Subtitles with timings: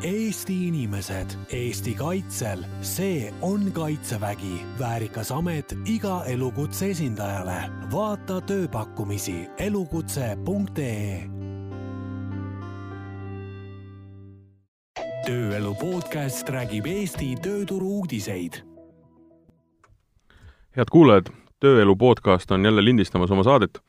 [0.00, 7.68] Eesti inimesed, Eesti kaitsel, see on Kaitsevägi, väärikas amet iga elukutse esindajale.
[7.92, 11.28] vaata tööpakkumisi elukutse.ee.
[15.26, 18.64] tööelu podcast räägib Eesti tööturu uudiseid.
[20.76, 21.28] head kuulajad,
[21.60, 23.82] Tööelu podcast on jälle lindistamas oma saadet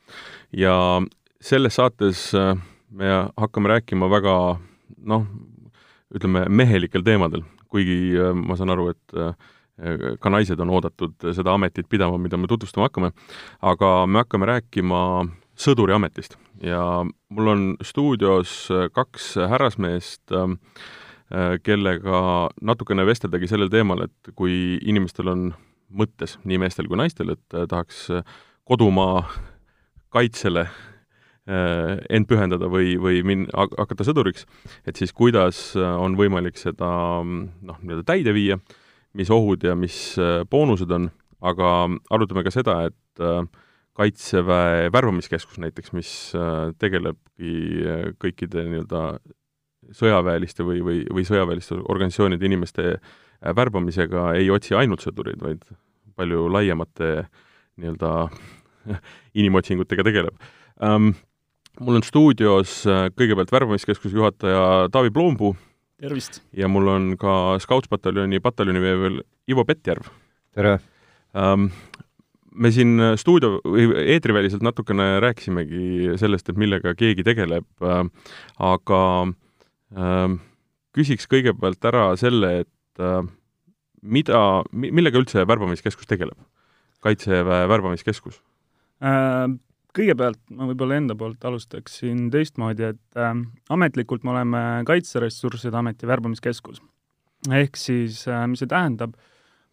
[0.52, 1.02] ja
[1.40, 2.58] selles saates äh,
[2.90, 3.04] me
[3.36, 4.60] hakkame rääkima väga
[5.04, 5.26] noh,
[6.16, 9.34] ütleme, mehelikel teemadel, kuigi äh, ma saan aru, et äh,
[10.20, 13.12] ka naised on oodatud seda ametit pidama, mida me tutvustama hakkame,
[13.64, 15.00] aga me hakkame rääkima
[15.58, 16.36] sõduri ametist.
[16.62, 22.22] Ja mul on stuudios kaks härrasmeest, äh, kellega
[22.60, 25.50] natukene vesteldagi sellel teemal, et kui inimestel on
[25.92, 28.06] mõttes, nii meestel kui naistel, et tahaks
[28.68, 29.24] kodumaa
[30.12, 30.91] kaitsele Äh,
[31.46, 34.46] end pühendada või, või min-, hakata sõduriks,
[34.86, 36.90] et siis kuidas äh, on võimalik seda
[37.24, 38.60] noh, nii-öelda täide viia,
[39.18, 41.10] mis ohud ja mis äh, boonused on,
[41.42, 41.74] aga
[42.14, 42.98] arutame ka seda, et
[43.92, 46.10] Kaitseväe värbamiskeskus näiteks, mis
[46.80, 47.50] tegelebki
[48.22, 49.02] kõikide nii-öelda
[49.92, 52.94] sõjaväeliste või, või, või sõjaväeliste organisatsioonide inimeste
[53.44, 55.66] värbamisega ei otsi ainult sõdureid, vaid
[56.16, 57.10] palju laiemate
[57.82, 58.14] nii-öelda
[59.42, 60.40] inimotsingutega tegeleb.
[60.80, 61.12] Um,
[61.80, 65.54] mul on stuudios äh, kõigepealt värbamiskeskuse juhataja Taavi Ploompuu.
[66.00, 66.42] tervist!
[66.52, 70.10] ja mul on ka Scoutspataljoni pataljoniveevel Ivo Pettjärv.
[70.54, 70.78] tere
[71.34, 71.70] um,!
[72.52, 78.02] me siin stuudio või eetriväliselt natukene rääkisimegi sellest, et millega keegi tegeleb äh,,
[78.60, 79.02] aga
[79.96, 80.34] äh,
[80.92, 83.22] küsiks kõigepealt ära selle, et äh,
[84.02, 86.36] mida, millega üldse värbamiskeskus tegeleb?
[87.02, 88.42] kaitseväe värbamiskeskus
[89.00, 89.48] äh,?
[89.96, 93.34] Kõigepealt ma võib-olla enda poolt alustaksin teistmoodi, et äh,
[93.72, 96.80] ametlikult me oleme Kaitseressursside Ameti värbamiskeskus.
[97.50, 99.14] ehk siis äh, mis see tähendab,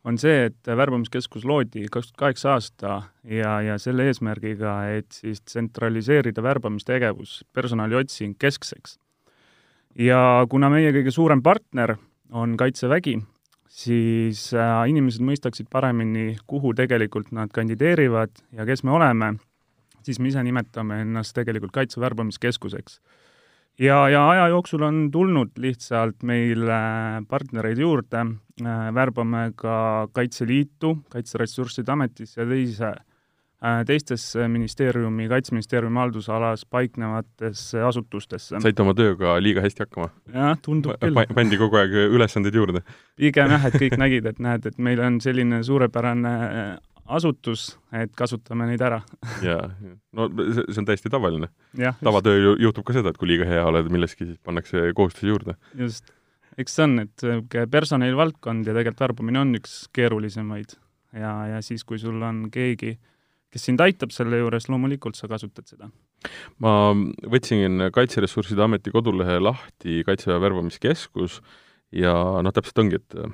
[0.07, 5.41] on see, et värbamiskeskus loodi kaks tuhat kaheksa aasta ja, ja selle eesmärgiga, et siis
[5.41, 8.97] tsentraliseerida värbamistegevus, personaliotsing keskseks.
[9.95, 11.95] ja kuna meie kõige suurem partner
[12.31, 13.19] on Kaitsevägi,
[13.69, 19.37] siis äh, inimesed mõistaksid paremini, kuhu tegelikult nad kandideerivad ja kes me oleme
[20.09, 22.99] siis me ise nimetame ennast tegelikult Kaitsevärbamiskeskuseks.
[23.79, 26.79] ja, ja aja jooksul on tulnud lihtsalt meile
[27.29, 28.25] partnereid juurde,
[28.63, 38.59] äh, värbame ka Kaitseliitu, Kaitseressursside Ametisse ja teise äh, teistesse ministeeriumi, Kaitseministeeriumi haldusalas paiknevatesse asutustesse.
[38.59, 40.09] saite oma tööga liiga hästi hakkama?
[40.33, 41.23] jah, tundub küll.
[41.37, 42.83] pandi kogu aeg ülesandeid juurde?
[43.15, 46.35] pigem jah, et kõik nägid, et näed, et meil on selline suurepärane
[47.17, 47.65] asutus,
[47.95, 48.99] et kasutame neid ära.
[49.45, 49.69] jaa,
[50.15, 51.51] no see, on täiesti tavaline.
[52.03, 55.55] tavatöö juhtub ka seda, et kui liiga hea oled milleski, siis pannakse kohustusi juurde.
[55.79, 56.13] just.
[56.59, 60.75] eks see on, et niisugune personalivaldkond ja tegelikult värbamine on üks keerulisemaid
[61.15, 62.97] ja, ja siis, kui sul on keegi,
[63.49, 65.89] kes sind aitab selle juures, loomulikult sa kasutad seda.
[66.63, 66.93] ma
[67.31, 71.41] võtsin Kaitseressursside Ameti kodulehe lahti Kaitseväe värbamiskeskus
[71.95, 73.29] ja noh, täpselt ongi, et Äh,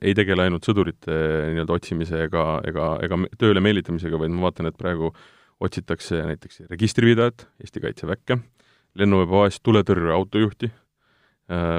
[0.00, 1.14] ei tegele ainult sõdurite
[1.52, 5.10] nii-öelda otsimise ega, ega, ega tööle meelitamisega, vaid ma vaatan, et praegu
[5.64, 8.38] otsitakse näiteks registripidajat Eesti Kaitseväkke,
[8.98, 10.70] lennuväepoes tuletõrje autojuhti,
[11.52, 11.78] äh,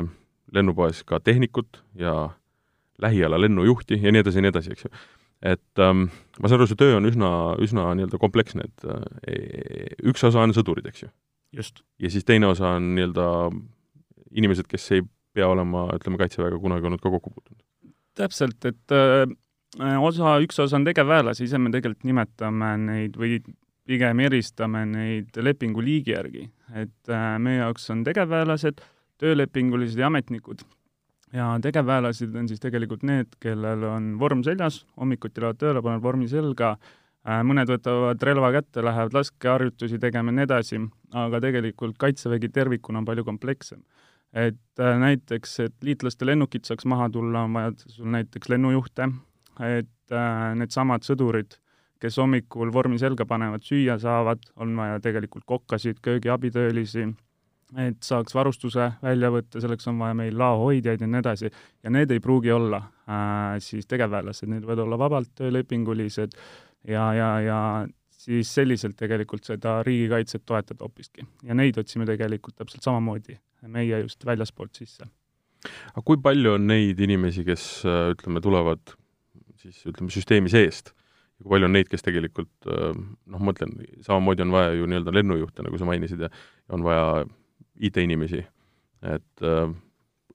[0.53, 2.15] lennupoes ka tehnikut ja
[3.01, 4.93] lähiala lennujuhti ja nii edasi ja nii edasi, eks ju.
[5.45, 6.07] et ähm,
[6.39, 7.29] ma saan aru, see töö on üsna,
[7.61, 11.11] üsna nii-öelda kompleksne, et äh, üks osa on sõdurid, eks ju.
[11.55, 13.27] ja siis teine osa on nii-öelda
[14.35, 15.03] inimesed, kes ei
[15.35, 17.61] pea olema, ütleme, Kaitseväega kunagi olnud ka kokku puutunud?
[18.15, 19.27] täpselt, et äh,
[19.99, 23.41] osa, üks osa on tegevväelasi, ise me tegelikult nimetame neid või
[23.85, 28.81] pigem eristame neid lepingu liigi järgi, et äh, meie jaoks on tegevväelased,
[29.21, 30.63] töölepingulised ja ametnikud.
[31.35, 36.27] ja tegevväelased on siis tegelikult need, kellel on vorm seljas, hommikuti lähevad tööle, panevad vormi
[36.31, 40.81] selga äh,, mõned võtavad relva kätte, lähevad laskeharjutusi tegema ja nii edasi,
[41.25, 43.83] aga tegelikult Kaitsevägi tervikuna on palju komplekssem
[44.35, 49.07] et äh, näiteks, et liitlaste lennukid saaks maha tulla, on vaja sul näiteks lennujuhte,
[49.63, 51.55] et äh, needsamad sõdurid,
[52.03, 57.07] kes hommikul vormi selga panevad, süüa saavad, on vaja tegelikult kokkasid, köögiabitöölisi,
[57.81, 61.51] et saaks varustuse välja võtta, selleks on vaja meil laohoidjaid ja nii edasi,
[61.83, 66.35] ja need ei pruugi olla äh, siis tegevväelased, need võivad olla vabalt töölepingulised
[66.91, 67.59] ja, ja, ja
[68.11, 71.23] siis selliselt tegelikult seda riigikaitset toetada hoopiski.
[71.43, 73.39] ja neid otsime tegelikult täpselt samamoodi
[73.71, 75.07] meie just väljaspoolt sisse.
[75.93, 78.95] aga kui palju on neid inimesi, kes äh, ütleme, tulevad
[79.61, 83.77] siis ütleme, süsteemi seest ja kui palju on neid, kes tegelikult äh, noh, ma mõtlen,
[84.05, 86.31] samamoodi on vaja ju nii-öelda lennujuhte, nagu sa mainisid, ja
[86.75, 87.07] on vaja
[87.75, 88.43] IT-inimesi,
[89.15, 89.63] et äh,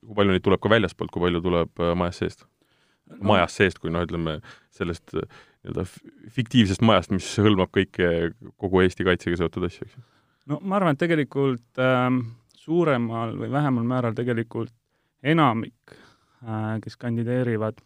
[0.00, 3.22] kui palju neid tuleb ka väljaspoolt, kui palju tuleb majast seest no.?
[3.34, 4.40] majast seest, kui noh, ütleme
[4.74, 5.84] sellest nii-öelda
[6.32, 10.04] fiktiivsest majast, mis hõlmab kõike, kogu Eesti kaitsega seotud asju, eks ju?
[10.50, 12.08] no ma arvan, et tegelikult äh,
[12.60, 14.72] suuremal või vähemal määral tegelikult
[15.22, 15.94] enamik
[16.44, 17.80] äh,, kes kandideerivad,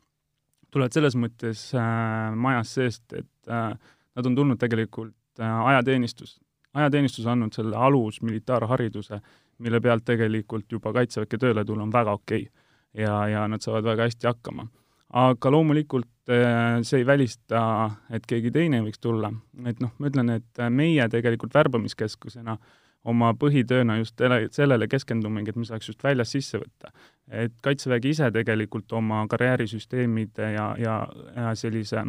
[0.74, 3.70] tulevad selles mõttes äh, majast seest, et äh,
[4.14, 6.38] nad on tulnud tegelikult äh, ajateenistus,
[6.74, 9.20] ajateenistus andnud selle alus militaarhariduse,
[9.62, 13.04] mille pealt tegelikult juba Kaitseväkke tööle tulla on väga okei okay.
[13.04, 14.66] ja, ja nad saavad väga hästi hakkama.
[15.14, 19.30] aga loomulikult äh, see ei välista, et keegi teine võiks tulla,
[19.66, 22.58] et noh, ma ütlen, et meie tegelikult värbamiskeskusena
[23.04, 24.20] oma põhitööna just
[24.56, 26.92] sellele keskendumegi, et me saaks just väljast sisse võtta.
[27.28, 30.98] et Kaitsevägi ise tegelikult oma karjäärisüsteemide ja, ja,
[31.36, 32.04] ja sellise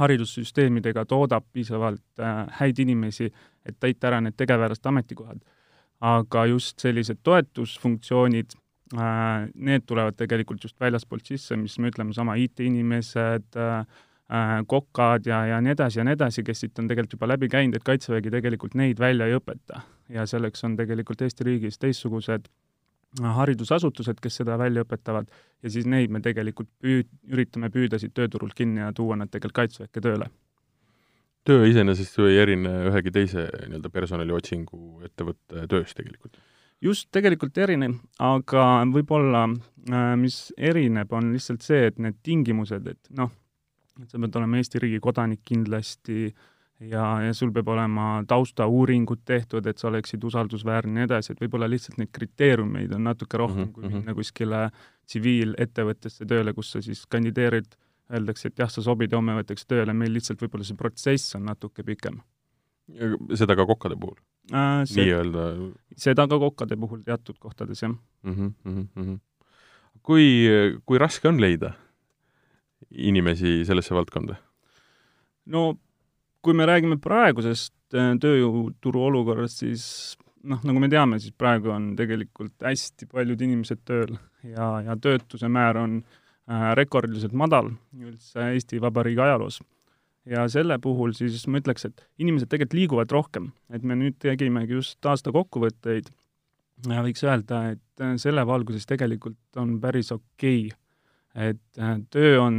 [0.00, 3.28] haridussüsteemidega toodab piisavalt äh, häid inimesi,
[3.66, 5.42] et täita ära need tegevväelaste ametikohad.
[6.02, 8.56] aga just sellised toetusfunktsioonid,
[8.98, 13.84] äh, need tulevad tegelikult just väljaspoolt sisse, mis me ütleme, sama IT-inimesed, äh,
[14.66, 17.76] kokad ja, ja nii edasi ja nii edasi, kes siit on tegelikult juba läbi käinud,
[17.76, 19.84] et Kaitsevägi tegelikult neid välja ei õpeta.
[20.12, 22.48] Ja selleks on tegelikult Eesti riigis teistsugused
[23.20, 25.28] haridusasutused, kes seda välja õpetavad,
[25.62, 29.58] ja siis neid me tegelikult püüd-, üritame püüda siit tööturult kinni ja tuua nad tegelikult
[29.60, 30.30] Kaitseväkke tööle.
[31.44, 36.38] töö iseenesest ju ei erine ühegi teise nii-öelda personaliotsingu ettevõtte tööst tegelikult?
[36.80, 43.10] just, tegelikult erineb, aga võib-olla äh, mis erineb, on lihtsalt see, et need tingimused, et
[43.10, 43.30] noh,
[44.00, 46.48] et sa pead olema Eesti riigi kodanik kindlasti äh,,
[46.90, 51.42] ja, ja sul peab olema taustauuringud tehtud, et sa oleksid usaldusväärne ja nii edasi, et
[51.42, 53.72] võib-olla lihtsalt neid kriteeriumeid on natuke rohkem mm, -hmm.
[53.74, 53.96] kui mhm.
[54.02, 54.62] minna kuskile
[55.06, 57.74] tsiviilettevõttesse tööle, kus sa siis kandideerid,
[58.12, 61.82] öeldakse, et jah, sa sobid, homme võetakse tööle, meil lihtsalt võib-olla see protsess on natuke
[61.82, 62.20] pikem.
[63.34, 64.18] seda ka kokkade puhul
[64.52, 64.82] äh,?
[64.96, 65.44] nii-öelda?
[65.96, 68.32] seda ka kokkade puhul teatud kohtades, jah mm.
[68.32, 69.20] -hmm, mm -hmm.
[70.02, 70.48] kui,
[70.84, 71.72] kui raske on leida
[72.90, 74.34] inimesi sellesse valdkonda?
[75.46, 75.78] no
[76.42, 79.84] kui me räägime praegusest äh, tööjõuturu olukorrast, siis
[80.48, 84.16] noh, nagu me teame, siis praegu on tegelikult hästi paljud inimesed tööl
[84.46, 89.60] ja, ja töötuse määr on äh, rekordiliselt madal üldse Eesti Vabariigi ajaloos.
[90.26, 94.78] ja selle puhul siis ma ütleks, et inimesed tegelikult liiguvad rohkem, et me nüüd tegimegi
[94.78, 96.12] just aasta kokkuvõtteid
[96.90, 101.50] ja võiks öelda, et äh, selle valguses tegelikult on päris okei okay.
[101.50, 102.56] et äh, töö on,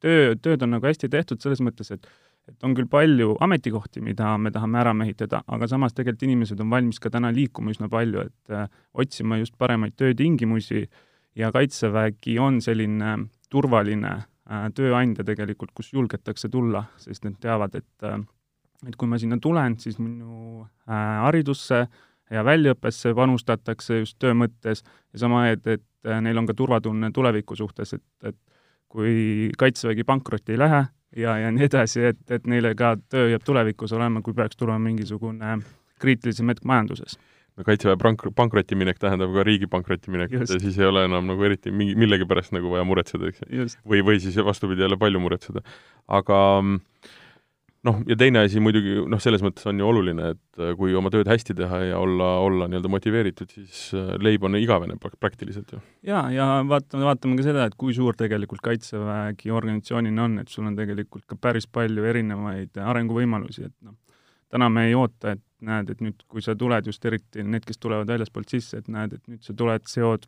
[0.00, 2.08] töö, tööd on nagu hästi tehtud selles mõttes, et
[2.46, 6.70] et on küll palju ametikohti, mida me tahame ära mehitada, aga samas tegelikult inimesed on
[6.70, 10.86] valmis ka täna liikuma üsna palju, et äh, otsima just paremaid töötingimusi
[11.36, 13.16] ja Kaitsevägi on selline
[13.50, 18.18] turvaline äh, tööandja tegelikult, kus julgetakse tulla, sest nad teavad, et äh,
[18.86, 21.78] et kui ma sinna tulen, siis minu haridusse
[22.30, 27.56] ja väljaõppesse panustatakse just töö mõttes ja sama, et, et neil on ka turvatunne tuleviku
[27.56, 28.36] suhtes, et, et
[28.92, 30.82] kui Kaitsevägi pankrotti ei lähe,
[31.16, 34.82] ja, ja nii edasi, et, et neile ka töö jääb tulevikus olema, kui peaks tulema
[34.88, 35.58] mingisugune
[36.02, 37.18] kriitilisem hetk majanduses
[37.56, 41.30] no kaitseväe pank-, pankrotti minek tähendab ka riigi pankrotti minekut ja siis ei ole enam
[41.30, 43.68] nagu eriti mingi, millegi pärast nagu vaja muretseda, eks ju.
[43.86, 45.64] või, või siis vastupidi, jälle palju muretseda.
[46.20, 47.14] aga äh,
[47.86, 51.10] noh, ja teine asi muidugi, noh, selles mõttes on ju oluline, et äh, kui oma
[51.12, 55.80] tööd hästi teha ja olla, olla nii-öelda motiveeritud, siis äh, leib on igavene praktiliselt ju.
[56.06, 60.66] jaa, ja vaatame, vaatame ka seda, et kui suur tegelikult Kaitsevägi organisatsioonina on, et sul
[60.68, 63.96] on tegelikult ka päris palju erinevaid arenguvõimalusi, et noh,
[64.52, 67.80] täna me ei oota, et näed, et nüüd, kui sa tuled, just eriti need, kes
[67.82, 70.26] tulevad väljaspoolt sisse, et näed, et nüüd sa tuled, seod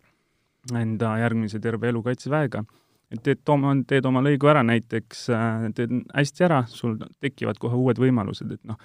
[0.76, 2.64] enda järgmise terve elu Kaitseväega
[3.12, 7.78] et teed oma, teed oma lõigu ära näiteks, äh, teed hästi ära, sul tekivad kohe
[7.78, 8.78] uued võimalused, et noh,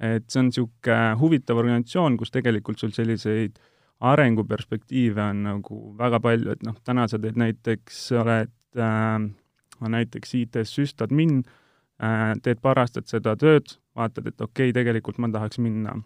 [0.00, 3.58] et see on niisugune huvitav organisatsioon, kus tegelikult sul selliseid
[4.10, 9.18] arenguperspektiive on nagu väga palju, et noh, täna sa teed näiteks, oled äh,
[9.80, 11.42] näiteks IT-s süstadmin
[12.00, 15.96] äh,, teed paar aastat seda tööd, vaatad, et okei okay,, tegelikult ma tahaks minna,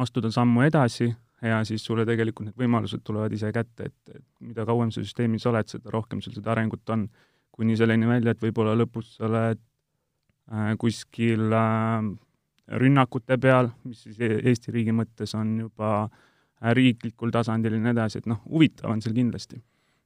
[0.00, 4.64] astuda sammu edasi ja siis sulle tegelikult need võimalused tulevad ise kätte, et, et mida
[4.68, 7.08] kauem sa süsteemis oled, seda rohkem sul seda arengut on.
[7.56, 9.60] kuni selleni välja, et võib-olla lõpus sa oled
[10.52, 12.08] äh, kuskil äh,
[12.68, 17.94] rünnakute peal, mis siis e-, Eesti riigi mõttes on juba äh, riiklikul tasandil ja nii
[17.94, 19.62] edasi, et noh, huvitav on seal kindlasti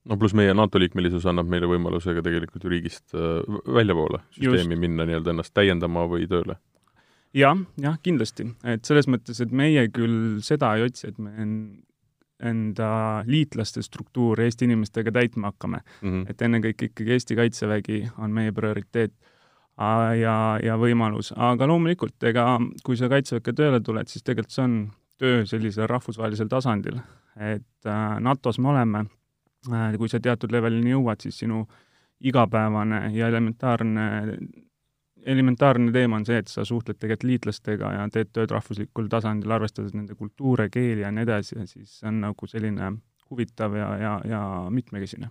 [0.09, 4.77] no pluss meie NATO liikmelisus annab meile võimaluse ka tegelikult ju riigist äh, väljapoole süsteemi
[4.77, 4.85] Just.
[4.87, 6.57] minna nii-öelda ennast täiendama või tööle
[7.35, 11.35] jah, jah, kindlasti, et selles mõttes, et meie küll seda ei otsi, et me
[12.41, 12.91] enda
[13.29, 16.09] liitlaste struktuuri Eesti inimestega täitma hakkame mm.
[16.09, 16.31] -hmm.
[16.31, 19.13] et ennekõike ikkagi Eesti Kaitsevägi on meie prioriteet
[20.21, 24.77] ja, ja võimalus, aga loomulikult, ega kui sa Kaitseväkke tööle tuled, siis tegelikult see on
[25.21, 27.01] töö sellisel rahvusvahelisel tasandil,
[27.37, 29.05] et äh, NATO-s me oleme
[29.73, 31.67] äh, kui sa teatud levelini jõuad, siis sinu
[32.21, 34.37] igapäevane ja elementaarne,
[35.27, 39.95] elementaarne teema on see, et sa suhtled tegelikult liitlastega ja teed tööd rahvuslikul tasandil, arvestades
[39.97, 42.93] nende kultuure, keeli ja nii edasi ja siis see on nagu selline
[43.31, 45.31] huvitav ja, ja, ja mitmekesine.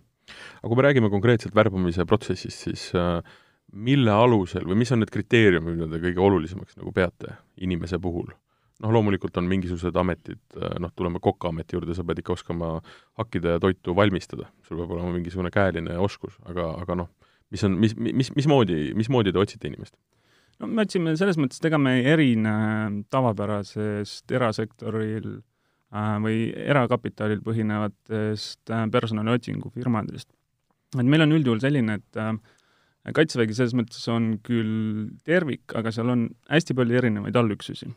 [0.61, 3.23] aga kui me räägime konkreetselt värbamise protsessist, siis äh,
[3.73, 8.29] mille alusel või mis on need kriteeriumid, mida te kõige olulisemaks nagu peate inimese puhul?
[8.79, 12.77] noh, loomulikult on mingisugused ametid, äh, noh, tuleme kokaameti juurde, sa pead ikka oskama
[13.19, 17.09] hakkida ja toitu valmistada, sul peab olema mingisugune käeline oskus, aga, aga noh,
[17.53, 19.95] mis on, mis, mis, mismoodi, mismoodi te otsite inimest?
[20.59, 22.53] no me otsime selles mõttes, et ega me ei erine
[23.13, 30.29] tavapärasest erasektoril äh, või erakapitalil põhinevatest äh, personaliotsingufirmadest.
[30.97, 32.33] et meil on üldjuhul selline, et äh,
[33.15, 37.87] Kaitsevägi selles mõttes on küll tervik, aga seal on hästi palju erinevaid allüksusi.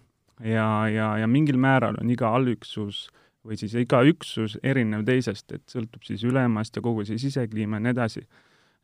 [0.47, 3.09] ja, ja, ja mingil määral on iga allüksus
[3.43, 7.89] või siis iga üksus erinev teisest, et sõltub siis ülemast ja kogu see sisekliima ja
[7.89, 8.23] nii edasi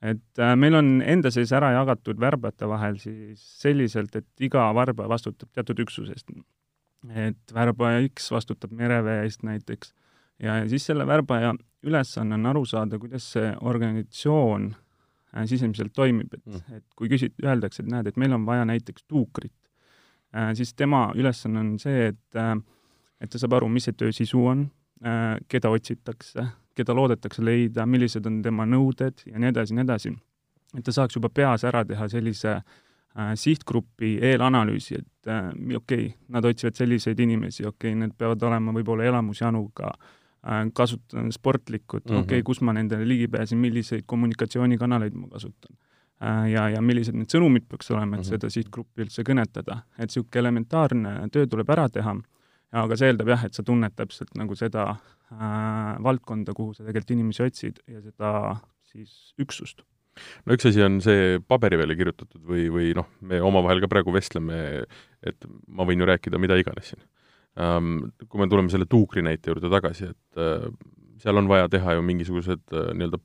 [0.02, 5.10] et äh, meil on enda sees ära jagatud värbajate vahel siis selliselt, et iga värbaja
[5.10, 6.30] vastutab teatud üksusest.
[7.14, 9.92] et värbaja X vastutab mereväe eest näiteks
[10.42, 14.72] ja, siis selle värbaja ülesanne on aru saada, kuidas see organisatsioon
[15.34, 18.66] äh, sisemiselt toimib, et mm., et kui küsit-, öeldakse, et näed, et meil on vaja
[18.70, 19.54] näiteks tuukrit
[20.34, 22.42] äh,, siis tema ülesanne on see, et
[23.18, 24.68] et ta saab aru, mis see töö sisu on
[25.50, 26.44] keda otsitakse
[26.78, 30.12] keda loodetakse leida, millised on tema nõuded ja nii edasi nii edasi.
[30.76, 36.14] et ta saaks juba peas ära teha sellise äh, sihtgrupi eelanalüüsi, et äh, okei okay,,
[36.28, 42.14] nad otsivad selliseid inimesi, okei okay,, need peavad olema võib-olla elamusjanuga äh,, kasutan sportlikud mm
[42.14, 45.76] -hmm., okei okay,, kus ma nendele ligi pääsen, milliseid kommunikatsioonikanaleid ma kasutan
[46.22, 48.28] äh, ja, ja millised need sõnumid peaks olema, et mm -hmm.
[48.28, 49.82] seda sihtgruppi üldse kõnetada.
[49.98, 52.16] et niisugune elementaarne töö tuleb ära teha,
[52.72, 54.96] aga see eeldab jah, et sa tunned täpselt nagu seda
[55.34, 58.32] äh, valdkonda, kuhu sa tegelikult inimesi otsid ja seda
[58.88, 59.84] siis üksust.
[60.46, 64.14] no üks asi on see paberi peale kirjutatud või, või noh, me omavahel ka praegu
[64.14, 64.84] vestleme,
[65.22, 67.04] et ma võin ju rääkida mida iganes siin
[67.58, 68.10] ähm,.
[68.26, 70.66] Kui me tuleme selle tuukri näite juurde tagasi, et äh,
[71.22, 73.22] seal on vaja teha ju mingisugused äh, nii-öelda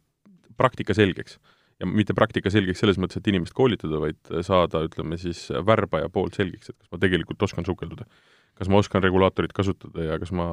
[0.58, 1.40] praktika selgeks
[1.82, 6.38] ja mitte praktika selgeks selles mõttes, et inimest koolitada, vaid saada, ütleme siis, värbaja poolt
[6.38, 8.06] selgeks, et kas ma tegelikult oskan sukelduda
[8.58, 10.48] kas ma oskan regulaatorit kasutada ja kas ma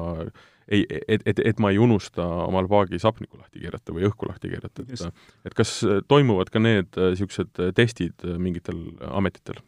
[0.67, 4.51] ei, et, et, et ma ei unusta omal paagi sapniku lahti keerata või õhku lahti
[4.53, 5.75] keerata, et et kas
[6.07, 8.81] toimuvad ka need niisugused testid mingitel
[9.11, 9.61] ametitel?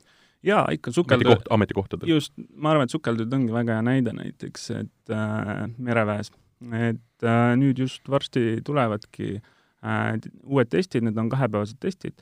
[0.44, 2.10] jaa, ikka sukeldud Ametikoht, ametikohtadel.
[2.10, 6.32] just, ma arvan, et sukeldud ongi väga hea näide näiteks, et äh, mereväes.
[6.63, 10.04] et äh, nüüd just varsti tulevadki äh,
[10.44, 12.20] uued testid, need on kahepäevased testid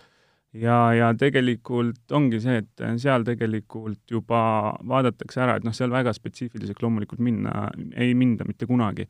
[0.53, 4.43] ja, ja tegelikult ongi see, et seal tegelikult juba
[4.87, 9.07] vaadatakse ära, et noh, seal väga spetsiifiliseks loomulikult minna ei minda mitte kunagi,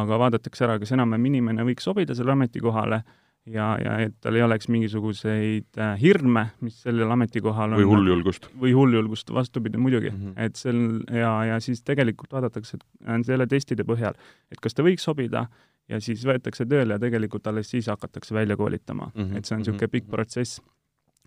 [0.00, 3.02] aga vaadatakse ära, kas enam-vähem inimene võiks sobida sellele ametikohale
[3.50, 7.80] ja, ja et tal ei oleks mingisuguseid äh, hirme, mis sellel ametikohal on.
[7.80, 8.50] või hulljulgust.
[8.60, 10.44] või hulljulgust, vastupidi muidugi mm, -hmm.
[10.46, 10.82] et sel
[11.14, 14.18] ja, ja siis tegelikult vaadatakse äh, selle testide põhjal,
[14.52, 15.46] et kas ta võiks sobida
[15.90, 19.38] ja siis võetakse tööle ja tegelikult alles siis hakatakse välja koolitama mm, -hmm.
[19.38, 20.60] et see on niisugune pikk protsess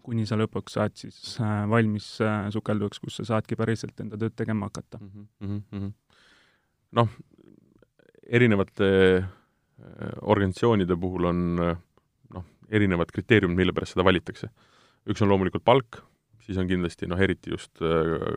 [0.04, 4.36] kuni sa lõpuks saad siis äh, valmis äh, sukeldujaks, kus sa saadki päriselt enda tööd
[4.40, 5.62] tegema hakata mm.
[5.72, 5.92] -hmm.
[7.00, 7.10] noh,
[8.28, 9.28] erinevate äh,
[10.22, 14.50] organisatsioonide puhul on noh, erinevad kriteeriumid, mille pärast seda valitakse.
[15.10, 16.04] üks on loomulikult palk,
[16.44, 17.80] siis on kindlasti noh, eriti just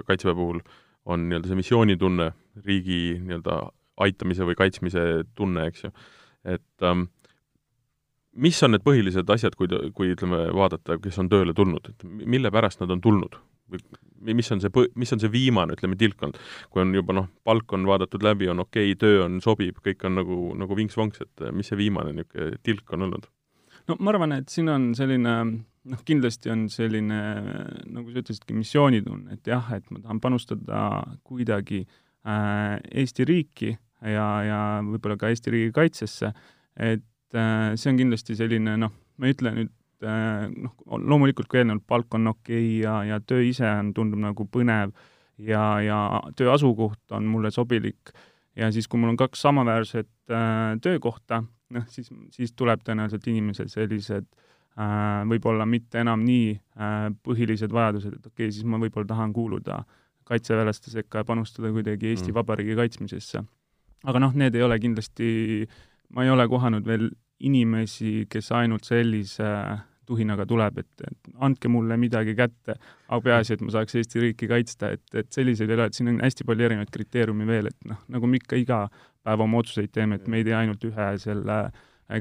[0.07, 0.61] Kaitseväe puhul
[1.07, 2.33] on nii-öelda see missioonitunne,
[2.67, 3.61] riigi nii-öelda
[4.03, 5.03] aitamise või kaitsmise
[5.35, 5.91] tunne, eks ju,
[6.45, 7.07] et ähm,
[8.37, 12.53] mis on need põhilised asjad, kui, kui ütleme, vaadata, kes on tööle tulnud, et mille
[12.55, 13.39] pärast nad on tulnud?
[13.67, 16.37] või mis on see põ-, mis on see viimane, ütleme, tilk olnud?
[16.71, 20.05] kui on juba noh, palk on vaadatud läbi, on okei okay,, töö on, sobib, kõik
[20.07, 23.27] on nagu, nagu vinks-vonks, et mis see viimane niisugune tilk on olnud?
[23.91, 25.35] no ma arvan, et siin on selline
[25.87, 27.19] noh, kindlasti on selline,
[27.95, 30.87] nagu sa ütlesidki, missioonitunne, et jah, et ma tahan panustada
[31.27, 36.33] kuidagi äh, Eesti riiki ja, ja võib-olla ka Eesti riigi kaitsesse,
[36.79, 39.73] et äh, see on kindlasti selline noh, ma ei ütle nüüd
[40.07, 44.23] äh, noh, loomulikult kui eelnevalt palk on okei okay ja, ja töö ise on, tundub
[44.23, 44.95] nagu põnev
[45.39, 46.01] ja, ja
[46.37, 48.13] töö asukoht on mulle sobilik
[48.57, 51.43] ja siis, kui mul on kaks samaväärset äh, töökohta,
[51.77, 58.17] noh, siis, siis tuleb tõenäoliselt inimesel sellised äh, võib-olla mitte enam nii äh, põhilised vajadused,
[58.21, 59.83] et okei okay,, siis ma võib-olla tahan kuuluda
[60.27, 62.39] kaitseväelaste sekka ja panustada kuidagi Eesti mm.
[62.39, 63.45] Vabariigi kaitsmisesse.
[64.07, 65.29] aga noh, need ei ole kindlasti
[65.67, 65.77] äh,
[66.15, 67.11] ma ei ole kohanud veel
[67.47, 69.51] inimesi, kes ainult sellise
[70.07, 72.77] tuhinaga tuleb, et, et andke mulle midagi kätte,
[73.09, 76.13] aga peaasi, et ma saaks Eesti riiki kaitsta, et, et selliseid ei ole, et siin
[76.13, 78.85] on hästi palju erinevaid kriteeriume veel, et noh, nagu me ikka iga
[79.27, 81.59] päev oma otsuseid teeme, et me ei tee ainult ühe selle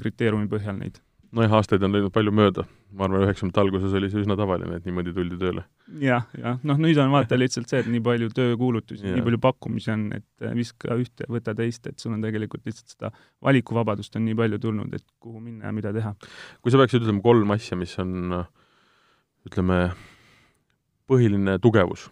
[0.02, 0.98] kriteeriumi põhjal neid
[1.36, 2.66] nojah, aastaid on läinud palju mööda,
[2.96, 6.22] ma arvan, üheksakümnendate alguses oli see üsna tavaline, et niimoodi tuldi tööle ja,.
[6.22, 9.94] jah, jah, noh nüüd on vaata lihtsalt see, et nii palju töökuulutusi, nii palju pakkumisi
[9.96, 13.12] on, et viska ühte, võta teist, et sul on tegelikult lihtsalt seda
[13.46, 16.16] valikuvabadust on nii palju tulnud, et kuhu minna ja mida teha.
[16.62, 18.44] kui sa peaksid ütlema kolm asja, mis on
[19.46, 19.80] ütleme,
[21.10, 22.08] põhiline tugevus,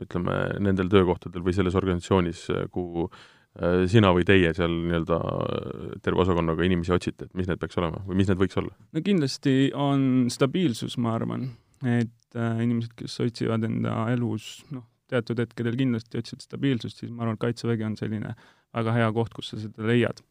[0.00, 3.10] ütleme, nendel töökohtadel või selles organisatsioonis, kuhu
[3.90, 7.98] sina või teie seal nii-öelda äh, terve osakonnaga inimesi otsite, et mis need peaks olema
[8.06, 8.76] või mis need võiks olla?
[8.94, 11.48] no kindlasti on stabiilsus, ma arvan,
[11.82, 17.26] et äh, inimesed, kes otsivad enda elus, noh, teatud hetkedel kindlasti otsivad stabiilsust, siis ma
[17.26, 18.36] arvan, et Kaitsevägi on selline
[18.76, 20.22] väga hea koht, kus sa seda leiad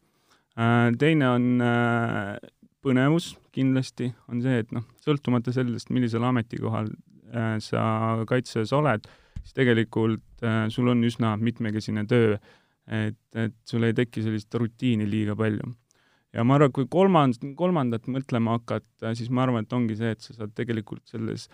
[0.56, 0.88] äh,.
[1.00, 2.38] teine on äh,
[2.80, 7.82] põnevus kindlasti, on see, et noh, sõltumata sellest, millisel ametikohal äh, sa
[8.30, 9.04] kaitses oled,
[9.42, 12.38] siis tegelikult äh, sul on üsna mitmekesine töö
[12.86, 15.74] et, et sul ei teki sellist rutiini liiga palju.
[16.32, 20.22] ja ma arvan, kui kolmand-, kolmandat mõtlema hakata, siis ma arvan, et ongi see, et
[20.22, 21.48] sa saad tegelikult selles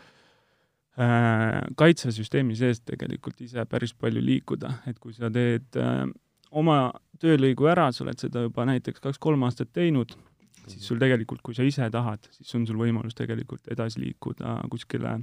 [1.00, 6.04] äh, kaitsesüsteemi sees tegelikult ise päris palju liikuda, et kui sa teed äh,
[6.52, 6.90] oma
[7.21, 10.12] töölõigu ära, sa oled seda juba näiteks kaks-kolm aastat teinud,
[10.66, 15.18] siis sul tegelikult, kui sa ise tahad, siis on sul võimalus tegelikult edasi liikuda kuskile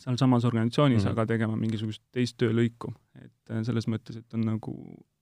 [0.00, 1.12] sealsamas organisatsioonis mm, -hmm.
[1.12, 2.92] aga tegema mingisugust teist töölõiku.
[3.22, 4.76] et äh, selles mõttes, et on nagu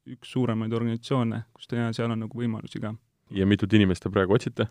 [0.08, 2.94] üks suuremaid organisatsioone, kus te, seal on nagu võimalusi ka.
[3.30, 4.68] ja mitut inimest te praegu otsite?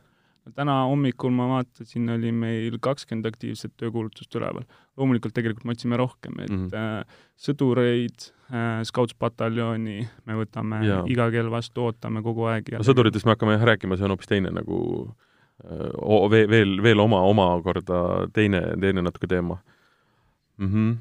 [0.56, 4.64] täna hommikul ma vaatasin, oli meil kakskümmend aktiivset töökuulutust üleval.
[4.98, 6.76] loomulikult tegelikult me otsime rohkem, et mm -hmm.
[6.76, 11.04] äh, sõdureid äh,, Scouts-pataljoni me võtame ja.
[11.06, 14.16] iga kell vastu, ootame kogu aeg ja no sõduritest me hakkame jah rääkima, see on
[14.16, 14.78] hoopis teine nagu
[15.66, 19.60] äh, veel, veel, veel oma, omakorda teine, teine natuke teema
[20.58, 20.72] mm.
[20.72, 20.96] -hmm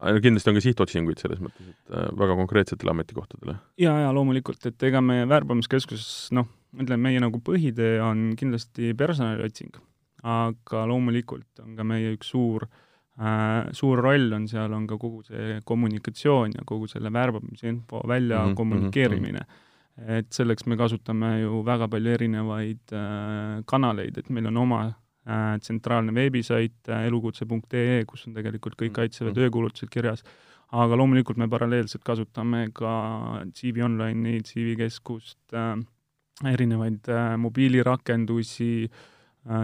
[0.00, 3.56] kindlasti on ka sihtotsinguid selles mõttes, et äh, väga konkreetsetele ametikohtadele.
[3.76, 9.76] jaa, jaa, loomulikult, et ega meie värbamiskeskuses noh, ütlen, meie nagu põhitee on kindlasti personaliotsing,
[10.24, 12.64] aga loomulikult on ka meie üks suur
[13.20, 18.00] äh,, suur roll on seal, on ka kogu see kommunikatsioon ja kogu selle värbamise info
[18.08, 19.50] välja mm -hmm, kommunikeerimine mm.
[19.50, 19.68] -hmm
[20.00, 24.80] et selleks me kasutame ju väga palju erinevaid äh, kanaleid, et meil on oma
[25.60, 28.96] tsentraalne veebisait äh, elukutse.ee, kus on tegelikult kõik mm.
[29.00, 30.24] Kaitseväe töökuulutused kirjas,
[30.76, 32.92] aga loomulikult me paralleelselt kasutame ka
[33.56, 35.74] CV Online'i, CV Keskust, äh,
[36.50, 38.88] erinevaid mobiilirakendusi,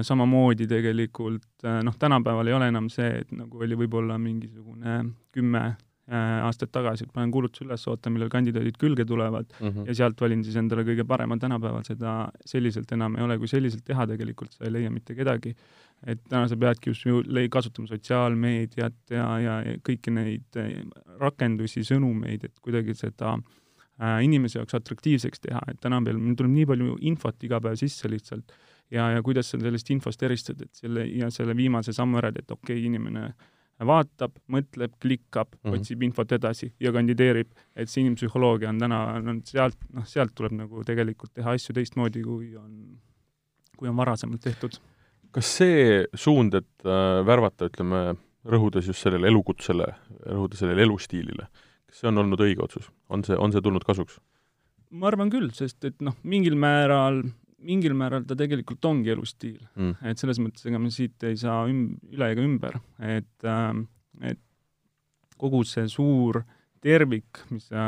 [0.04, 4.98] samamoodi tegelikult noh, tänapäeval ei ole enam see, et nagu oli võib-olla mingisugune
[5.32, 9.88] kümme Äh, aastaid tagasi, et panen kuulutuse üles, ootan, millal kandidaadid külge tulevad mm -hmm.
[9.88, 13.84] ja sealt valin siis endale kõige parema, tänapäeval seda selliselt enam ei ole, kui selliselt
[13.84, 15.56] teha tegelikult sa ei leia mitte kedagi.
[16.06, 20.84] et täna sa peadki just ju kasutama sotsiaalmeediat ja, ja, ja kõiki neid äh,
[21.18, 23.32] rakendusi, sõnumeid, et kuidagi seda
[24.00, 28.08] äh, inimese jaoks atraktiivseks teha, et tänapäeval meil tuleb nii palju infot iga päev sisse
[28.08, 28.52] lihtsalt
[28.90, 32.50] ja, ja kuidas sa sellest infost eristad, et selle ja selle viimase sammu ära, et
[32.50, 33.34] okei okay,, inimene äh,
[33.84, 35.80] vaatab, mõtleb, klikkab mm, -hmm.
[35.80, 40.56] otsib infot edasi ja kandideerib, et see inimpsühholoogia on täna, no sealt, noh, sealt tuleb
[40.56, 42.98] nagu tegelikult teha asju teistmoodi, kui on,
[43.76, 44.78] kui on varasemalt tehtud.
[45.30, 49.90] kas see suund, et äh, värvata, ütleme, rõhudes just sellele elukutsele,
[50.24, 51.48] rõhuda sellele elustiilile,
[51.86, 52.88] kas see on olnud õige otsus?
[53.08, 54.20] on see, on see tulnud kasuks?
[54.90, 57.26] ma arvan küll, sest et noh, mingil määral
[57.66, 59.60] mingil määral ta tegelikult ongi elustiil.
[59.76, 59.96] Mm..
[60.10, 63.72] et selles mõttes, ega me siit ei saa üm-, üle ega ümber, et äh,,
[64.32, 64.42] et
[65.36, 66.40] kogu see suur
[66.84, 67.82] tervik, mis sa,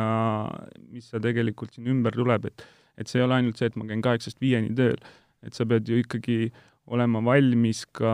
[0.91, 2.67] mis sa tegelikult siin ümber tuleb, et
[2.99, 4.99] et see ei ole ainult see, et ma käin kaheksast viieni tööl,
[5.47, 6.49] et sa pead ju ikkagi
[6.95, 8.13] olema valmis ka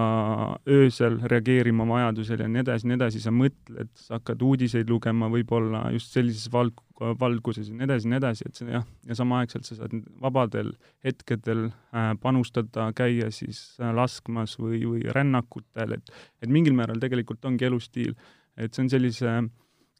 [0.70, 5.84] öösel reageerima vajadusel ja nii edasi, nii edasi, sa mõtled, sa hakkad uudiseid lugema võib-olla
[5.94, 6.82] just sellises valg-,
[7.20, 10.72] valguses ja nii edasi, nii edasi, et see jah, ja samaaegselt sa saad vabadel
[11.06, 17.44] hetkedel äh, panustada, käia siis äh, laskmas või, või rännakutel, et et mingil määral tegelikult
[17.48, 18.16] ongi elustiil,
[18.58, 19.38] et see on sellise,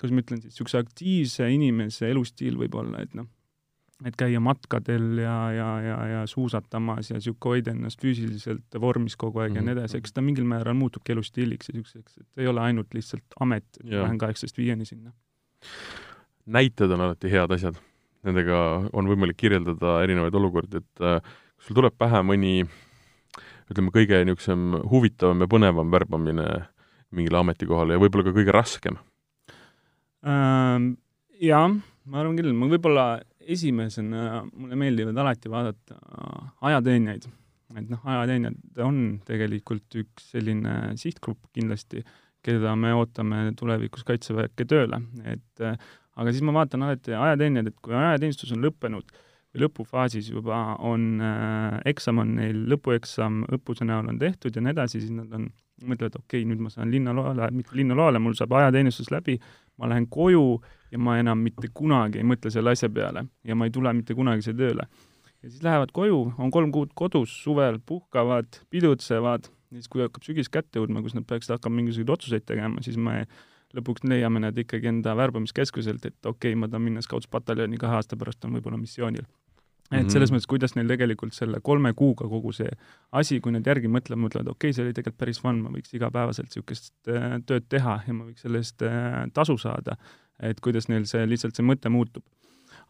[0.01, 3.31] kuidas ma ütlen siis, niisuguse aktiivse inimese elustiil võib-olla, et noh,
[4.05, 9.41] et käia matkadel ja, ja, ja, ja suusatamas ja niisugune hoida ennast füüsiliselt vormis kogu
[9.41, 9.63] aeg mm -hmm.
[9.63, 12.95] ja nii edasi, eks ta mingil määral muutubki elustiiliks ja niisuguseks, et ei ole ainult
[12.95, 15.13] lihtsalt amet, et ma lähen kaheksast viieni sinna.
[16.47, 17.81] näited on alati head asjad,
[18.23, 18.59] nendega
[18.93, 21.21] on võimalik kirjeldada erinevaid olukordi, et äh,
[21.57, 22.67] kas sul tuleb pähe mõni
[23.71, 26.69] ütleme, kõige niisugusem huvitavam ja põnevam värbamine
[27.15, 29.01] mingile ametikohale ja võib-olla ka kõige raskem
[30.27, 30.95] ähm,?
[31.43, 31.67] Jaa,
[32.07, 33.05] ma arvan küll, ma võib-olla
[33.51, 35.99] esimesena mulle meeldivad alati vaadata
[36.69, 37.27] ajateenijaid.
[37.75, 42.05] et noh, ajateenijad on tegelikult üks selline sihtgrupp kindlasti,
[42.45, 47.97] keda me ootame tulevikus Kaitseväkke tööle, et aga siis ma vaatan alati ajateenijad, et kui
[47.99, 49.11] ajateenistus on lõppenud,
[49.59, 55.01] lõpufaasis juba on äh,, eksam on neil, lõpueksam õppuse näol on tehtud ja nii edasi,
[55.03, 55.49] siis nad on,
[55.85, 59.39] mõtlevad, okei okay,, nüüd ma saan linnaloale, mitte linnaloale, mul saab ajateenistus läbi,
[59.79, 60.59] ma lähen koju
[60.93, 64.17] ja ma enam mitte kunagi ei mõtle selle asja peale ja ma ei tule mitte
[64.19, 64.87] kunagi siia tööle.
[65.43, 70.51] ja siis lähevad koju, on kolm kuud kodus, suvel puhkavad, pidutsevad, siis, kui hakkab sügis
[70.51, 73.27] kätte jõudma, kus nad peaksid hakkama mingisuguseid otsuseid tegema, siis me
[73.75, 78.19] lõpuks leiame nad ikkagi enda värbamiskeskuselt, et okei okay,, ma tahan minna Scouts-pataljoni, kahe aasta
[78.19, 79.27] pärast on võib-olla missioonil.
[79.91, 80.13] Et -hmm.
[80.13, 82.71] selles mõttes, kuidas neil tegelikult selle kolme kuuga kogu see
[83.13, 85.93] asi, kui nad järgi mõtlevad, mõtlevad, okei okay,, see oli tegelikult päris fun, ma võiks
[85.95, 89.97] igapäevaselt niisugust äh, tööd teha ja ma võiks selle eest äh, tasu saada,
[90.41, 92.25] et kuidas neil see, lihtsalt see mõte muutub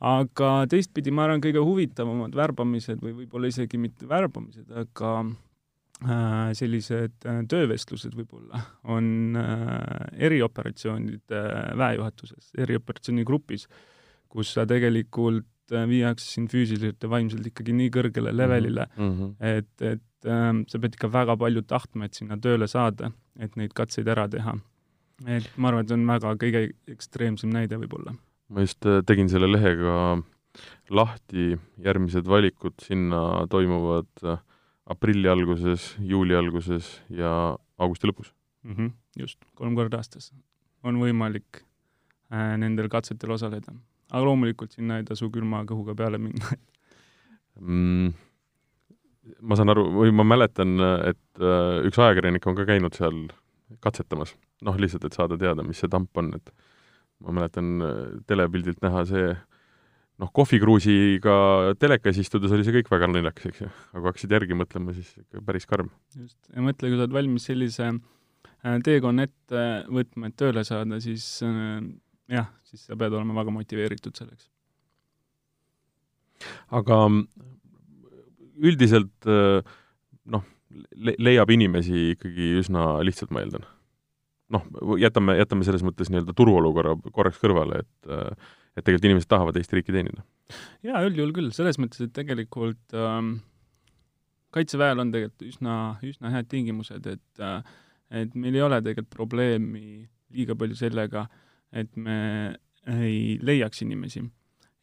[0.00, 5.34] aga teistpidi ma arvan, kõige huvitavamad värbamised või võib-olla isegi mitte värbamised, aga
[6.02, 8.58] Äh, sellised töövestlused võib-olla
[8.90, 9.36] on
[10.18, 11.42] erioperatsioonide
[11.78, 13.68] väejuhatuses, erioperatsiooni grupis,
[14.28, 18.38] kus sa tegelikult viiakse sind füüsiliselt ja vaimselt ikkagi nii kõrgele mhm.
[18.40, 19.34] levelile mm, -hmm.
[19.40, 23.72] et, et ähm, sa pead ikka väga palju tahtma, et sinna tööle saada, et neid
[23.74, 24.56] katseid ära teha.
[25.26, 28.16] et ma arvan, et see on väga kõige ekstreemsem näide võib-olla.
[28.48, 30.22] ma just tegin selle lehega
[30.90, 34.38] lahti järgmised valikud, sinna toimuvad äh,
[34.86, 38.74] aprilli alguses, juuli alguses ja augusti lõpus mm.
[38.74, 40.32] -hmm, just, kolm korda aastas
[40.84, 41.62] on võimalik
[42.32, 43.72] äh, nendel katsetel osaleda.
[44.14, 46.54] Aga loomulikult sinna ei tasu külma kõhuga peale minna
[47.60, 48.12] mm,.
[49.42, 50.76] ma saan aru, või ma mäletan,
[51.10, 53.26] et äh, üks ajakirjanik on ka käinud seal
[53.84, 56.54] katsetamas, noh, lihtsalt, et saada teada, mis see tamp on, et
[57.24, 59.28] ma mäletan äh, telepildilt näha see
[60.22, 61.36] noh, kohvikruusiga
[61.80, 65.14] telekas istudes oli see kõik väga naljakas, eks ju, aga kui hakkasid järgi mõtlema, siis
[65.24, 65.90] ikka päris karm.
[66.14, 71.00] just, ja mõtle, kui sa oled valmis sellise äh, teekonna ette võtma, et tööle saada,
[71.02, 71.26] siis
[72.32, 74.48] jah, siis sa pead olema väga motiveeritud selleks.
[76.74, 76.98] aga
[78.64, 79.60] üldiselt äh,
[80.24, 80.44] noh,
[80.98, 83.64] leiab inimesi ikkagi üsna lihtsalt, ma eeldan.
[84.54, 84.66] noh,
[85.00, 88.12] jätame, jätame selles mõttes nii-öelda turuolukorra korraks kõrvale, et
[88.74, 90.24] et tegelikult inimesed tahavad Eesti riiki teenida?
[90.84, 93.36] jaa, üldjuhul küll, selles mõttes, et tegelikult ähm,
[94.54, 97.62] kaitseväel on tegelikult üsna, üsna head tingimused, et äh,
[98.14, 101.24] et meil ei ole tegelikult probleemi liiga palju sellega,
[101.74, 102.16] et me
[102.86, 104.22] ei leiaks inimesi.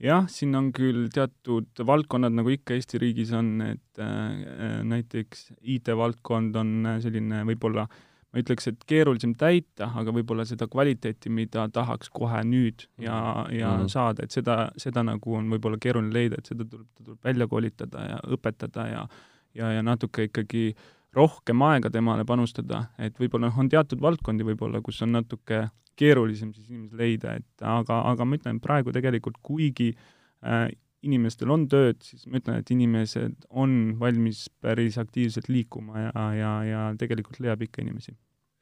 [0.01, 6.55] jah, siin on küll teatud valdkonnad, nagu ikka Eesti riigis on, et äh, näiteks IT-valdkond
[6.57, 7.99] on selline võib-olla äh,
[8.31, 13.73] ma ütleks, et keerulisem täita, aga võib-olla seda kvaliteeti, mida tahaks kohe nüüd ja, ja
[13.73, 13.91] mm -hmm.
[13.91, 18.07] saada, et seda, seda nagu on võib-olla keeruline leida, et seda tuleb, tuleb välja koolitada
[18.13, 19.05] ja õpetada ja
[19.53, 20.75] ja, ja natuke ikkagi
[21.13, 25.67] rohkem aega temale panustada, et võib-olla noh, on teatud valdkondi võib-olla, kus on natuke
[25.99, 30.69] keerulisem siis inimesi leida, et aga, aga ma ütlen, praegu tegelikult kuigi äh,
[31.05, 36.51] inimestel on tööd, siis ma ütlen, et inimesed on valmis päris aktiivselt liikuma ja, ja,
[36.67, 38.13] ja tegelikult leiab ikka inimesi.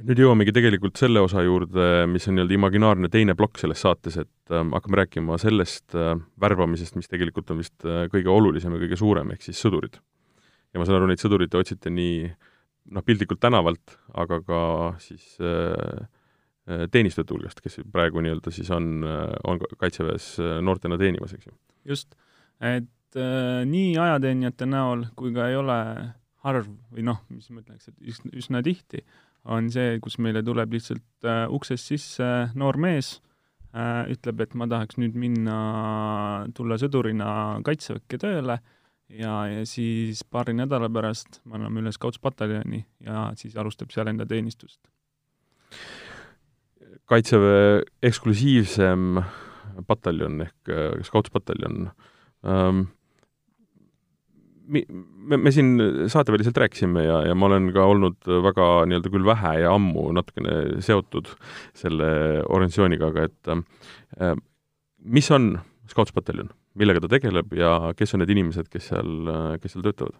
[0.07, 4.53] nüüd jõuamegi tegelikult selle osa juurde, mis on nii-öelda imaginaarne teine plokk selles saates, et
[4.53, 8.99] äh, hakkame rääkima sellest äh, värbamisest, mis tegelikult on vist äh, kõige olulisem ja kõige
[8.99, 9.99] suurem, ehk siis sõdurid.
[10.73, 12.29] ja ma saan aru, neid sõdureid te otsite nii
[12.95, 14.61] noh, piltlikult tänavalt, aga ka
[15.03, 16.07] siis äh
[16.91, 21.55] teenistujate hulgast, kes praegu nii-öelda siis on, äh, on Kaitseväes noortena teenimas, eks ju?
[21.89, 22.17] just
[22.59, 25.79] et äh, nii ajateenijate näol kui ka ei ole
[26.43, 29.03] harv või noh, mis ma ütleks, et üsna, tihti
[29.49, 32.27] on see, kus meile tuleb lihtsalt äh, uksest sisse
[32.59, 33.17] noor mees
[33.73, 35.59] äh,, ütleb, et ma tahaks nüüd minna,
[36.55, 37.31] tulla sõdurina
[37.65, 38.59] kaitseväkke tööle
[39.09, 44.27] ja, ja siis paari nädala pärast me anname üle Scouts-pataljoni ja siis alustab seal enda
[44.27, 44.81] teenistust.
[47.09, 49.19] Kaitseväe eksklusiivsem
[49.87, 52.87] pataljon ehk äh, Scouts-pataljon äh, ähm,
[54.69, 55.77] me, me siin
[56.11, 60.83] saateväliselt rääkisime ja, ja ma olen ka olnud väga nii-öelda küll vähe ja ammu natukene
[60.85, 61.31] seotud
[61.77, 62.11] selle
[62.45, 64.35] organisatsiooniga, aga et äh,
[64.99, 65.55] mis on
[65.89, 70.19] Scouts-pataljon, millega ta tegeleb ja kes on need inimesed, kes seal, kes seal töötavad?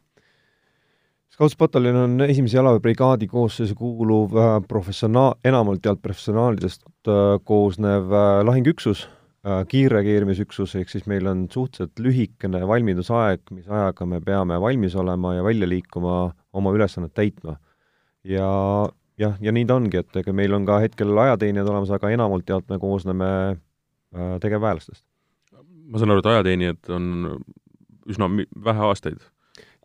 [1.30, 9.08] Scouts-pataljon on esimese jalaväebrigaadi koosseisu kuuluv äh, professionaal, enamalt jaolt professionaalidest äh, koosnev äh, lahingüksus
[9.72, 15.46] kiirreageerimisüksus, ehk siis meil on suhteliselt lühikene valmidusaeg, mis ajaga me peame valmis olema ja
[15.46, 16.16] välja liikuma
[16.54, 17.56] oma ülesannet täitma.
[18.28, 18.50] ja
[19.18, 22.52] jah, ja nii ta ongi, et ega meil on ka hetkel ajateenijad olemas, aga enamalt
[22.52, 23.32] jaolt me koosneme
[24.44, 25.06] tegevväelastest.
[25.88, 27.10] ma saan aru, et ajateenijad on
[28.12, 28.28] üsna
[28.68, 29.24] vähe aastaid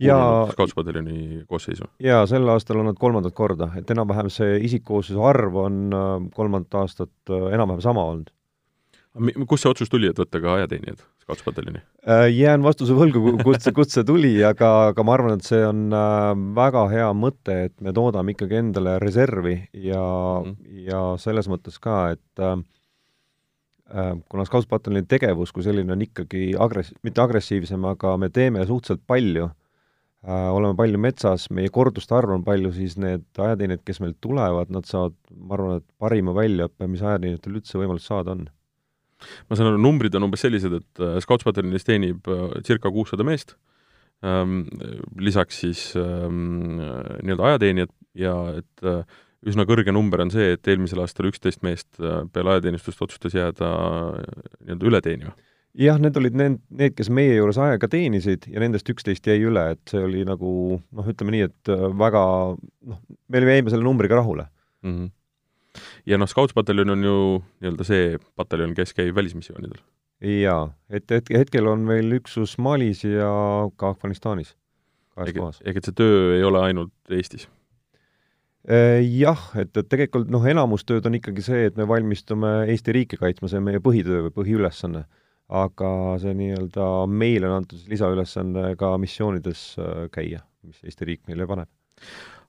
[0.00, 0.18] ja
[0.52, 1.90] Scouts-pataljoni koosseisu?
[2.02, 6.80] jaa, sel aastal on nad kolmandat korda, et enam-vähem see isikkoosseisu arv on äh, kolmandat
[6.82, 8.32] aastat enam-vähem sama olnud
[9.48, 11.80] kust see otsus tuli, et võtta ka ajateenijad Scoutspataljon'i?
[12.10, 15.62] Äh, jään vastuse võlgu, kust see, kust see tuli, aga, aga ma arvan, et see
[15.64, 20.86] on äh, väga hea mõte, et me toodame ikkagi endale reservi ja mm, -hmm.
[20.90, 22.56] ja selles mõttes ka, et äh,
[24.28, 29.46] kuna Scoutspataljoni tegevus kui selline on ikkagi agress-, mitte agressiivsem, aga me teeme suhteliselt palju
[29.46, 29.63] äh,,
[30.24, 34.86] oleme palju metsas, meie korduste arv on palju, siis need ajateenijad, kes meilt tulevad, nad
[34.88, 38.46] saavad, ma arvan, et parima väljaõppe, mis ajateenijatel üldse võimalus saada on.
[39.48, 43.56] Ma saan aru, numbrid on umbes sellised, et äh, Scoutspataljonis teenib äh, circa kuussada meest,
[44.24, 44.64] ähm,
[45.20, 49.04] lisaks siis ähm, nii-öelda ajateenijad ja et äh,
[49.44, 53.68] üsna kõrge number on see, et eelmisel aastal üksteist meest peale ajateenistust otsustas jääda
[54.64, 55.34] nii-öelda üle teenima
[55.78, 59.66] jah, need olid need, need, kes meie juures aega teenisid ja nendest üksteist jäi üle,
[59.74, 64.48] et see oli nagu noh, ütleme nii, et väga noh, me jäime selle numbriga rahule
[64.84, 64.96] mm.
[64.96, 65.12] -hmm
[66.06, 67.16] ja noh, Scoutspataljon on ju
[67.62, 69.80] nii-öelda see pataljon, kes käib välismissioonidel.
[70.24, 73.32] jaa, et, et hetkel on meil üksus Malis ja
[73.76, 74.54] ka Afganistanis,
[75.16, 75.60] kahes kohas.
[75.64, 77.48] ehk et see töö ei ole ainult Eestis?
[78.64, 82.94] Äh, jah, et, et tegelikult noh, enamus tööd on ikkagi see, et me valmistume Eesti
[82.96, 85.04] riiki kaitsma, see on meie põhitöö või põhiülesanne.
[85.48, 85.90] Aga
[86.22, 91.68] see nii-öelda meile on antud lisaülesanne ka missioonides äh, käia, mis Eesti riik meile paneb.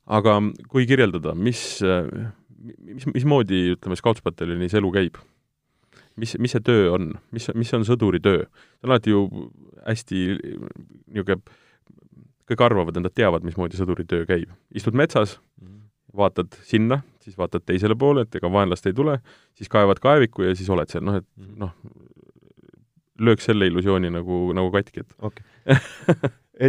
[0.05, 0.39] aga
[0.71, 1.79] kui kirjeldada, mis
[2.85, 5.19] mis, mismoodi, ütleme, Scoutspataljonis elu käib?
[6.15, 8.45] mis, mis see töö on, mis, mis on sõduri töö?
[8.47, 9.25] see on alati ju
[9.85, 11.41] hästi niisugune,
[12.45, 14.51] kõik arvavad, et nad teavad, mismoodi sõduri töö käib.
[14.71, 15.81] istud metsas mm, -hmm.
[16.21, 19.19] vaatad sinna, siis vaatad teisele poole, et ega vaenlast ei tule,
[19.53, 21.57] siis kaevad kaeviku ja siis oled seal, noh et -hmm.
[21.57, 21.73] noh,
[23.19, 25.79] lööks selle illusiooni nagu, nagu katki, et okay.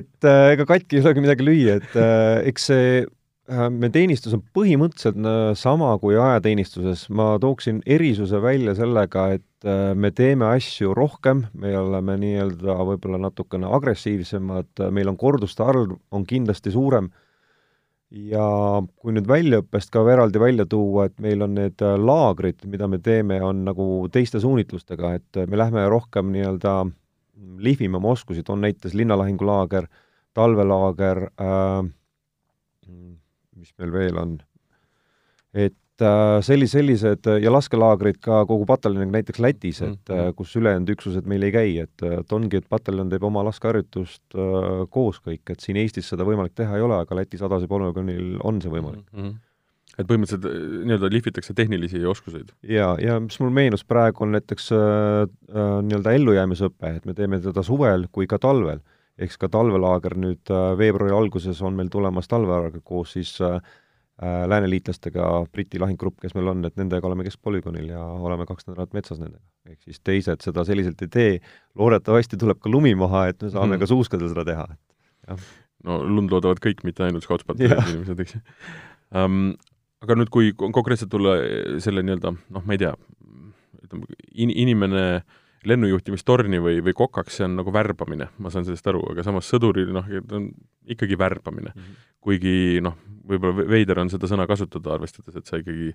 [0.00, 3.04] et äh, ega katki ei olegi midagi lüüa, et äh, eks see
[3.46, 9.68] Äh, meie teenistus on põhimõtteliselt äh, sama kui ajateenistuses, ma tooksin erisuse välja sellega, et
[9.68, 15.94] äh, me teeme asju rohkem, me oleme nii-öelda võib-olla natukene agressiivsemad, meil on korduste arv
[16.10, 17.12] on kindlasti suurem
[18.16, 18.46] ja
[18.96, 23.40] kui nüüd väljaõppest ka eraldi välja tuua, et meil on need laagrid, mida me teeme,
[23.44, 26.78] on nagu teiste suunitlustega, et me lähme rohkem nii-öelda
[27.60, 29.88] lihvime oma oskusi, toon näiteks linnalahingulaager,
[30.36, 31.88] talvelaager äh,,
[33.56, 34.36] mis meil veel on,
[35.52, 40.34] et äh, selli-, sellised ja laskelaagrid ka kogu pataljoniga näiteks Lätis, et mm -hmm.
[40.36, 44.86] kus ülejäänud üksused meil ei käi, et, et ongi, et pataljon teeb oma laskeharjutust äh,
[44.90, 48.62] koos kõik, et siin Eestis seda võimalik teha ei ole, aga Läti sadase polügoonil on
[48.62, 49.22] see võimalik mm.
[49.22, 49.34] -hmm
[49.98, 52.52] et põhimõtteliselt äh, nii-öelda lihvitakse tehnilisi oskuseid?
[52.62, 54.78] jaa, ja mis mul meenus praegu, on näiteks äh,
[55.56, 58.80] äh, nii-öelda ellujäämisõpe, et me teeme teda suvel kui ka talvel
[59.22, 63.74] eks ka talvelaager nüüd äh, veebruari alguses on meil tulemas talvelaager koos siis äh, äh,
[64.22, 69.20] lääneliitlastega, Briti lahingugrupp, kes meil on, et nendega oleme keskpolügoonil ja oleme kaks nädalat metsas
[69.20, 69.44] nendega.
[69.68, 71.32] ehk siis teised seda selliselt ei tee,
[71.76, 73.82] loodetavasti tuleb ka lumi maha, et me saame hmm.
[73.82, 75.48] ka suuskadel seda teha, et jah.
[75.84, 78.38] no lund loodavad kõik, mitte ainult Scoutspataloni inimesed, eks
[79.12, 79.50] um,.
[80.06, 81.36] aga nüüd, kui konkreetselt tulla
[81.82, 82.94] selle nii-öelda noh, ma ei tea,
[83.84, 88.86] ütleme, in-, inimene äh, lennujuhtimistorni või, või kokaks, see on nagu värbamine, ma saan sellest
[88.90, 90.50] aru, aga samas sõduril noh, on
[90.94, 91.82] ikkagi värbamine mm.
[91.82, 92.06] -hmm.
[92.26, 95.92] kuigi noh, võib-olla veider on seda sõna kasutada, arvestades, et sa ikkagi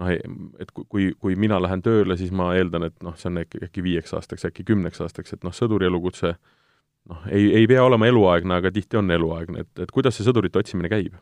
[0.00, 3.62] noh, et kui, kui mina lähen tööle, siis ma eeldan, et noh, see on äkki,
[3.68, 6.34] äkki viieks aastaks, äkki kümneks aastaks, et noh, sõduri elukutse
[7.10, 10.58] noh, ei, ei pea olema eluaegne, aga tihti on eluaegne, et, et kuidas see sõdurite
[10.62, 11.14] otsimine käib?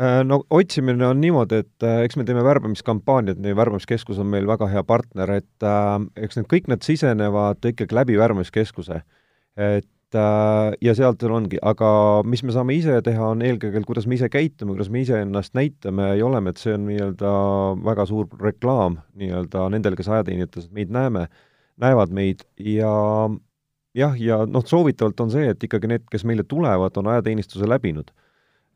[0.00, 4.46] Äh, no otsimine on niimoodi, et äh, eks me teeme värbamiskampaaniat, meie värbamiskeskus on meil
[4.48, 5.90] väga hea partner, et äh,
[6.24, 9.02] eks need kõik need sisenevad ikkagi läbi värbamiskeskuse.
[9.60, 11.90] et äh, ja sealt seal ongi, aga
[12.24, 16.14] mis me saame ise teha, on eelkõige, kuidas me ise käitume, kuidas me iseennast näitame
[16.16, 17.36] ja oleme, et see on nii-öelda
[17.84, 21.26] väga suur reklaam nii-öelda nendele, kes ajateenijates meid näeme,
[21.76, 22.96] näevad meid ja
[23.92, 28.08] jah, ja noh, soovitavalt on see, et ikkagi need, kes meile tulevad, on ajateenistuse läbinud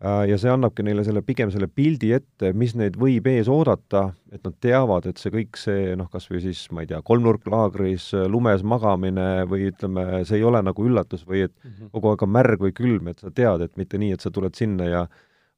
[0.02, 4.42] ja see annabki neile selle, pigem selle pildi ette, mis neid võib ees oodata, et
[4.44, 8.64] nad teavad, et see kõik see noh, kas või siis ma ei tea, kolmnurklaagris lumes
[8.66, 11.94] magamine või ütleme, see ei ole nagu üllatus või et -hmm.
[11.96, 14.54] kogu aeg on märg või külm, et sa tead, et mitte nii, et sa tuled
[14.54, 15.06] sinna ja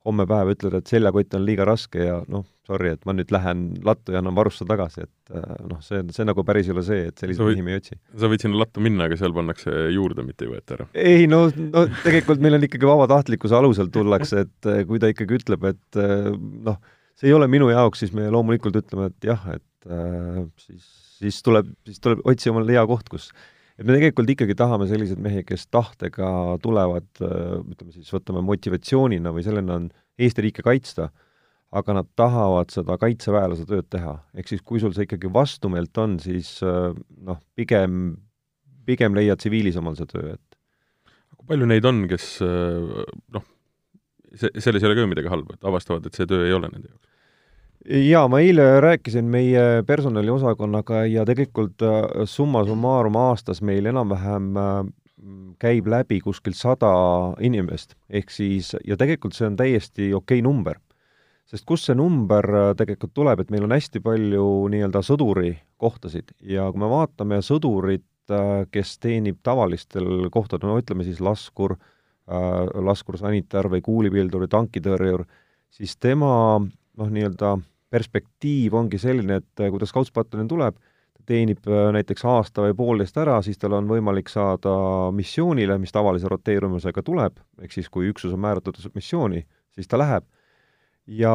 [0.08, 3.64] homme päev ütled, et seljakott on liiga raske ja noh, sorry, et ma nüüd lähen
[3.86, 7.08] lattu ja annan varusse tagasi, et äh, noh, see, see nagu päris ei ole see,
[7.10, 7.98] et selliseid mehi me ei otsi.
[8.20, 10.88] sa võid sinna lattu minna, aga seal pannakse juurde, mitte ei võeta ära?
[10.98, 15.40] ei no, no tegelikult meil on ikkagi vabatahtlikkuse alusel tullakse, et äh, kui ta ikkagi
[15.40, 16.30] ütleb, et äh,
[16.68, 16.80] noh,
[17.18, 21.42] see ei ole minu jaoks, siis me loomulikult ütleme, et jah, et äh, siis, siis
[21.46, 23.30] tuleb, siis tuleb otsi omale hea koht, kus
[23.78, 29.46] et me tegelikult ikkagi tahame selliseid mehi, kes tahtega tulevad, ütleme siis, võtame motivatsioonina või
[29.46, 29.88] sellena on
[30.18, 31.12] Eesti riike kaitsta,
[31.78, 34.16] aga nad tahavad seda kaitseväelase tööd teha.
[34.34, 36.96] ehk siis kui sul see ikkagi vastumeelt on, siis äh,
[37.28, 38.16] noh, pigem,
[38.88, 40.58] pigem leia tsiviilis omal see töö, et
[41.36, 43.04] kui palju neid on, kes äh,
[43.36, 43.46] noh,
[44.32, 46.72] see, selles ei ole ka ju midagi halba, et avastavad, et see töö ei ole
[46.72, 47.14] nende jaoks?
[47.88, 54.54] Jaa, ma eile rääkisin meie personaliosakonnaga ja tegelikult äh, summa summarum aastas meil enam-vähem
[55.58, 56.90] käib läbi kuskil sada
[57.42, 60.78] inimest, ehk siis, ja tegelikult see on täiesti okei okay number.
[61.48, 66.34] Sest kust see number äh, tegelikult tuleb, et meil on hästi palju nii-öelda sõduri kohtasid
[66.44, 71.78] ja kui me vaatame sõdurit, äh, kes teenib tavalistel kohtadel, no ütleme siis laskur,
[72.28, 75.24] äh, laskursanitär või kuulipildur või tankitõrjur,
[75.72, 77.56] siis tema noh, nii-öelda
[77.90, 80.78] perspektiiv ongi selline, et kui ta Scoutspataljon tuleb,
[81.28, 84.72] teenib näiteks aasta või poolteist ära, siis tal on võimalik saada
[85.12, 89.42] missioonile, mis tavalise roteerumisega tuleb, ehk siis kui üksus on määratud missiooni,
[89.76, 90.24] siis ta läheb
[91.08, 91.32] ja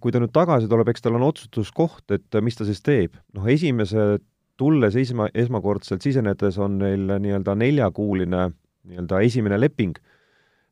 [0.00, 3.16] kui ta nüüd tagasi tuleb, eks tal on otsustuskoht, et mis ta siis teeb.
[3.36, 4.18] noh, esimese,
[4.60, 8.50] tulles esma, esmakordselt sisenedes on neil nii-öelda neljakuuline
[8.88, 9.98] nii-öelda esimene leping.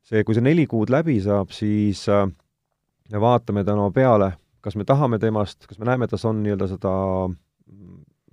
[0.01, 2.25] see, kui see neli kuud läbi saab, siis äh,
[3.11, 4.31] me vaatame tema peale,
[4.61, 6.93] kas me tahame temast, kas me näeme, tas on nii-öelda seda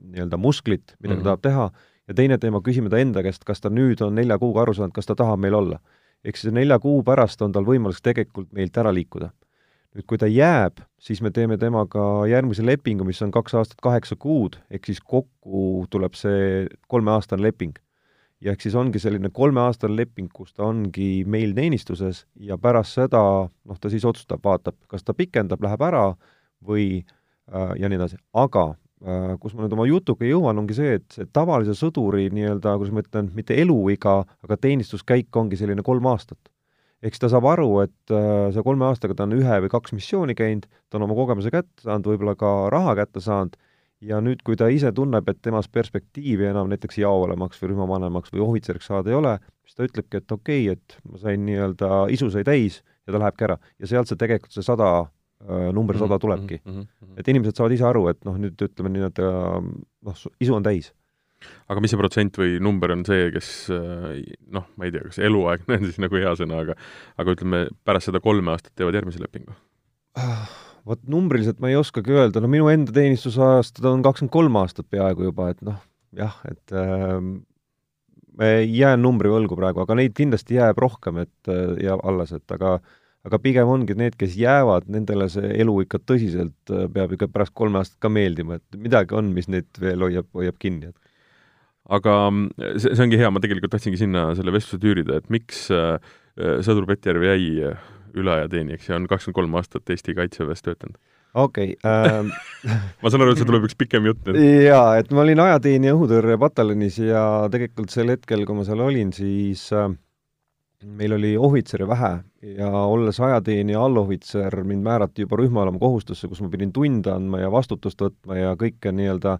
[0.06, 1.22] nii-öelda musklit, mida mm -hmm.
[1.22, 1.70] ta tahab teha,
[2.08, 4.94] ja teine teema, küsime ta enda käest, kas ta nüüd on nelja kuuga aru saanud,
[4.94, 5.78] kas ta tahab meil olla.
[6.24, 9.30] ehk siis nelja kuu pärast on tal võimalus tegelikult meilt ära liikuda
[9.96, 14.16] nüüd kui ta jääb, siis me teeme temaga järgmise lepingu, mis on kaks aastat kaheksa
[14.20, 17.76] kuud, ehk siis kokku tuleb see kolmeaastane leping.
[18.44, 23.20] Ja ehk siis ongi selline kolmeaastane leping, kus ta ongi meil teenistuses ja pärast seda
[23.48, 26.08] noh, ta siis otsustab, vaatab, kas ta pikendab, läheb ära
[26.66, 30.98] või äh, ja nii edasi, aga äh, kus ma nüüd oma jutuga jõuan, ongi see,
[31.00, 36.12] et see tavalise sõduri nii-öelda, kuidas ma ütlen, mitte eluiga, aga teenistuskäik ongi selline kolm
[36.12, 36.40] aastat.
[37.04, 40.36] Eks ta saab aru, et äh, see kolme aastaga ta on ühe või kaks missiooni
[40.36, 43.56] käinud, ta on oma kogemuse kätte saanud, võib-olla ka raha kätte saanud,
[44.04, 48.44] ja nüüd, kui ta ise tunneb, et temas perspektiivi enam näiteks jaovanemaks või rühmavanemaks või
[48.44, 52.30] ohvitseriks saada ei ole, siis ta ütlebki, et okei okay,, et ma sain nii-öelda, isu
[52.34, 53.58] sai täis ja ta lähebki ära.
[53.80, 56.76] ja sealt see tegelikult see sada äh, number sada mhm, tulebki mm.
[56.76, 57.16] -hmm.
[57.20, 59.32] et inimesed saavad ise aru, et noh, nüüd ütleme nii-öelda
[59.62, 60.92] noh, isu on täis
[61.68, 65.76] aga mis see protsent või number on see, kes noh, ma ei tea, kas eluaegne
[65.80, 66.76] on siis nagu hea sõna, aga
[67.16, 69.56] aga ütleme, pärast seda kolme aastat teevad järgmise lepingu?
[70.86, 75.30] Vot numbriliselt ma ei oskagi öelda, no minu enda teenistusaastad on kakskümmend kolm aastat peaaegu
[75.30, 75.80] juba, et noh,
[76.16, 81.50] jah, et äh, jään numbri võlgu praegu, aga neid kindlasti jääb rohkem, et
[81.82, 82.78] ja alles, et aga
[83.26, 87.80] aga pigem ongi need, kes jäävad, nendele see elu ikka tõsiselt peab ikka pärast kolme
[87.80, 91.12] aastat ka meeldima, et midagi on, mis neid veel hoiab, hoiab kinni, et.
[91.96, 95.68] Aga mm, see, see ongi hea, ma tegelikult tahtsingi sinna selle vestluse tüürida, et miks
[95.74, 95.98] äh,
[96.36, 97.44] äh sõdur Pettjärv jäi
[98.06, 100.96] äh, üleajateenijaks ja on kakskümmend kolm aastat Eesti Kaitseväes töötanud?
[101.34, 102.32] okei okay, ähm,
[103.02, 104.40] ma saan aru, et see tuleb üks pikem jutt nüüd.
[104.66, 109.66] jaa, et ma olin ajateenija õhutõrjepataljonis ja tegelikult sel hetkel, kui ma seal olin, siis
[109.76, 109.90] äh,
[110.86, 112.14] meil oli ohvitsere vähe
[112.56, 117.52] ja olles ajateenija allohvitser, mind määrati juba rühmaülema kohustusse, kus ma pidin tunde andma ja
[117.52, 119.38] vastutust võtma ja kõike nii-öelda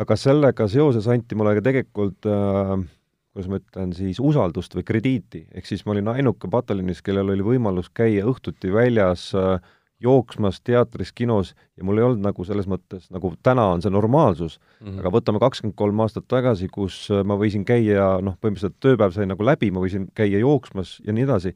[0.00, 2.74] aga sellega seoses anti mulle ka tegelikult äh,
[3.32, 7.46] kuidas ma ütlen siis, usaldust või krediiti, ehk siis ma olin ainuke pataljonis, kellel oli
[7.46, 9.56] võimalus käia õhtuti väljas äh,
[10.02, 14.58] jooksmas teatris, kinos ja mul ei olnud nagu selles mõttes, nagu täna on see normaalsus
[14.58, 15.00] mm, -hmm.
[15.00, 19.28] aga võtame kakskümmend kolm aastat tagasi, kus äh, ma võisin käia, noh, põhimõtteliselt tööpäev sai
[19.30, 21.54] nagu läbi, ma võisin käia jooksmas ja nii edasi,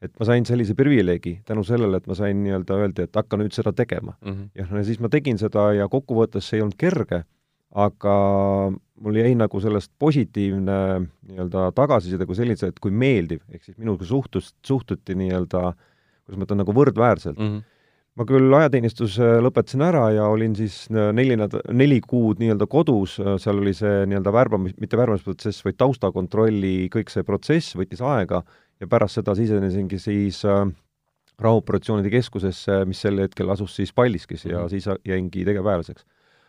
[0.00, 3.52] et ma sain sellise privileegi tänu sellele, et ma sain nii-öelda, öeldi, et hakka nüüd
[3.52, 4.32] seda tegema mm.
[4.32, 4.50] -hmm.
[4.54, 7.24] ja no siis ma tegin seda ja kokkuvõttes see ei olnud kerge
[7.76, 8.18] aga
[9.02, 10.76] mul jäi nagu sellest positiivne
[11.28, 15.72] nii-öelda tagasiside kui sellise, et kui meeldiv, ehk siis minuga suhtus, suhtuti nii-öelda,
[16.24, 17.50] kuidas ma ütlen, nagu võrdväärselt mm.
[17.50, 17.76] -hmm.
[18.18, 23.60] ma küll ajateenistuse lõpetasin ära ja olin siis neli näd-, neli kuud nii-öelda kodus, seal
[23.62, 28.42] oli see nii-öelda värbamis, mitte värbamisprotsess, vaid taustakontrolli, kõik see protsess võttis aega
[28.80, 30.64] ja pärast seda sisenesingi siis äh,
[31.38, 34.68] rahuoperatsioonide keskusesse, mis sel hetkel asus siis Paldiskis ja mm -hmm.
[34.68, 36.04] siis jäingi tegevväelaseks.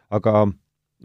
[0.09, 0.47] aga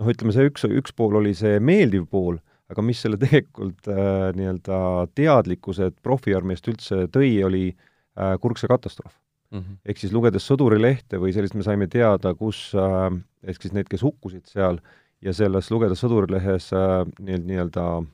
[0.00, 2.38] noh, ütleme see üks, üks pool oli see meeldiv pool,
[2.72, 4.78] aga mis selle tegelikult äh, nii-öelda
[5.14, 9.14] teadlikkuse profiarmeest üldse tõi, oli äh, Kurkse katastroof
[9.54, 9.78] mm -hmm..
[9.84, 13.08] ehk siis lugedes sõdurilehte või sellist me saime teada, kus äh,
[13.44, 14.80] ehk siis need, kes hukkusid seal,
[15.24, 18.04] ja selles lugedes sõdurilehes äh, nii-öelda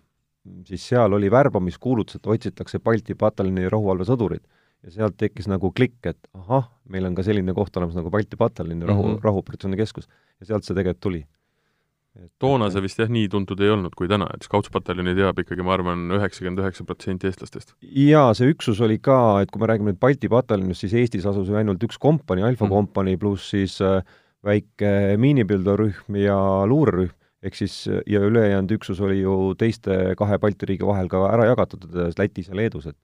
[0.67, 4.43] siis seal oli värbamiskuulutus, et otsitakse Balti pataljoni rahuvalvesõdurid.
[4.81, 8.37] ja sealt tekkis nagu klikk, et ahah, meil on ka selline koht olemas nagu Balti
[8.37, 10.09] pataljoni rahu mm -hmm., rahuoperatsiooni keskus.
[10.41, 11.27] ja sealt see tegelikult tuli
[12.43, 15.75] toona see vist jah, nii tuntud ei olnud kui täna, et Scoutspataljoni teab ikkagi, ma
[15.77, 17.75] arvan, üheksakümmend üheksa protsenti eestlastest.
[17.83, 21.49] jaa, see üksus oli ka, et kui me räägime nüüd Balti pataljonist, siis Eestis asus
[21.51, 22.75] ju ainult üks kompanii, Alfa mm.
[22.75, 24.01] kompanii, pluss siis äh,
[24.47, 30.85] väike miinipildorühm ja luurerühm, ehk siis ja ülejäänud üksus oli ju teiste kahe Balti riigi
[30.85, 31.87] vahel ka ära jagatud,
[32.19, 32.99] Lätis ja Leedus, et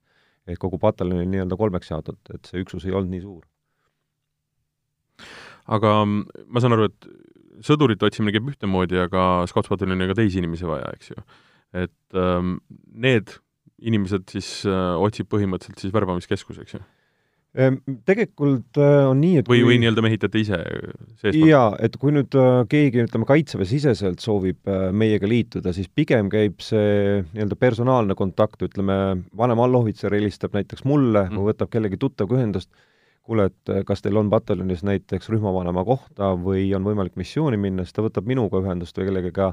[0.47, 3.43] et kogu pataljon oli nii-öelda kolmeks jaotatud, et see üksus ei olnud nii suur.
[5.67, 7.07] aga ma saan aru, et
[7.65, 11.25] sõdurite otsimine käib ühtemoodi, aga Scoutspataljonil on ka teisi inimesi vaja, eks ju.
[11.85, 12.57] et ähm,
[12.93, 13.37] need
[13.77, 16.85] inimesed siis äh, otsib põhimõtteliselt siis värbamiskeskus, eks ju?
[17.57, 20.59] Ehm, tegelikult äh, on nii, et või, või nii-öelda mehitate ise
[21.17, 21.47] seestpoolt?
[21.47, 26.61] jaa, et kui nüüd äh, keegi, ütleme, Kaitseväe-siseselt soovib äh, meiega liituda, siis pigem käib
[26.61, 28.97] see nii-öelda personaalne kontakt, ütleme,
[29.39, 31.39] vanem allohvitser helistab näiteks mulle mm.
[31.39, 32.69] või võtab kellegi tuttavaga ühendust,
[33.27, 37.83] kuule, et äh, kas teil on pataljonis näiteks rühmavanema kohta või on võimalik missiooni minna,
[37.83, 39.51] siis ta võtab minuga ühendust või kellegagi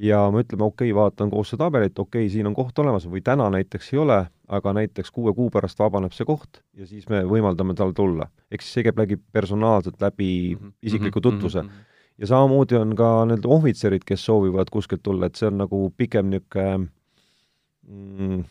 [0.00, 3.06] ja me ütleme, okei okay,, vaatan koos seda tabelit, okei okay,, siin on koht olemas
[3.10, 4.18] või täna näiteks ei ole,
[4.48, 8.30] aga näiteks kuue kuu pärast vabaneb see koht ja siis me võimaldame tal tulla.
[8.50, 11.68] ehk siis see käib läbi personaalselt, läbi mhm, isikliku mhm, tutvuse mm.
[11.68, 12.08] -hmm.
[12.18, 16.32] ja samamoodi on ka need ohvitserid, kes soovivad kuskilt tulla, et see on nagu pigem
[16.32, 16.88] niisugune
[17.88, 18.44] mm,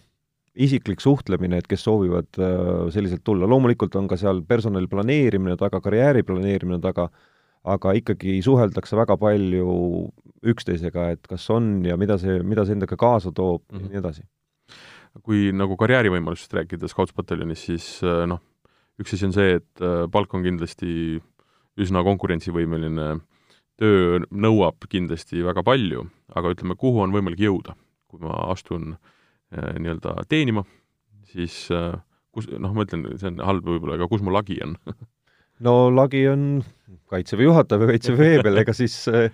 [0.56, 5.80] isiklik suhtlemine, et kes soovivad äh, selliselt tulla, loomulikult on ka seal personali planeerimine taga,
[5.84, 7.08] karjääri planeerimine taga,
[7.72, 9.72] aga ikkagi suheldakse väga palju
[10.52, 13.80] üksteisega, et kas on ja mida see, mida see endaga kaasa toob mm -hmm.
[13.80, 13.92] ja mhm.
[13.92, 14.24] nii edasi.
[15.24, 18.40] kui nagu karjäärivõimalustest rääkida Scoutspataljonis, siis äh, noh,
[19.00, 21.22] üks asi on see, et äh, palk on kindlasti
[21.78, 23.20] üsna konkurentsivõimeline,
[23.78, 27.76] töö nõuab kindlasti väga palju, aga ütleme, kuhu on võimalik jõuda,
[28.08, 29.21] kui ma astun Äh,
[29.52, 30.64] nii-öelda teenima,
[31.32, 31.96] siis äh,
[32.36, 34.78] kus, noh, ma ütlen, see on halb võib-olla, aga kus mu lagi on?
[35.62, 36.64] No lagi on
[37.12, 39.28] Kaitseväe juhataja või Kaitseväe vee peal, ega siis äh,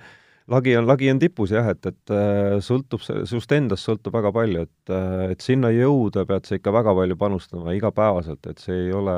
[0.52, 4.66] lagi on, lagi on tipus jah, et, et äh, sõltub, sinust endast sõltub väga palju,
[4.68, 8.92] et äh,, et sinna jõuda pead sa ikka väga palju panustama igapäevaselt, et see ei
[8.98, 9.16] ole,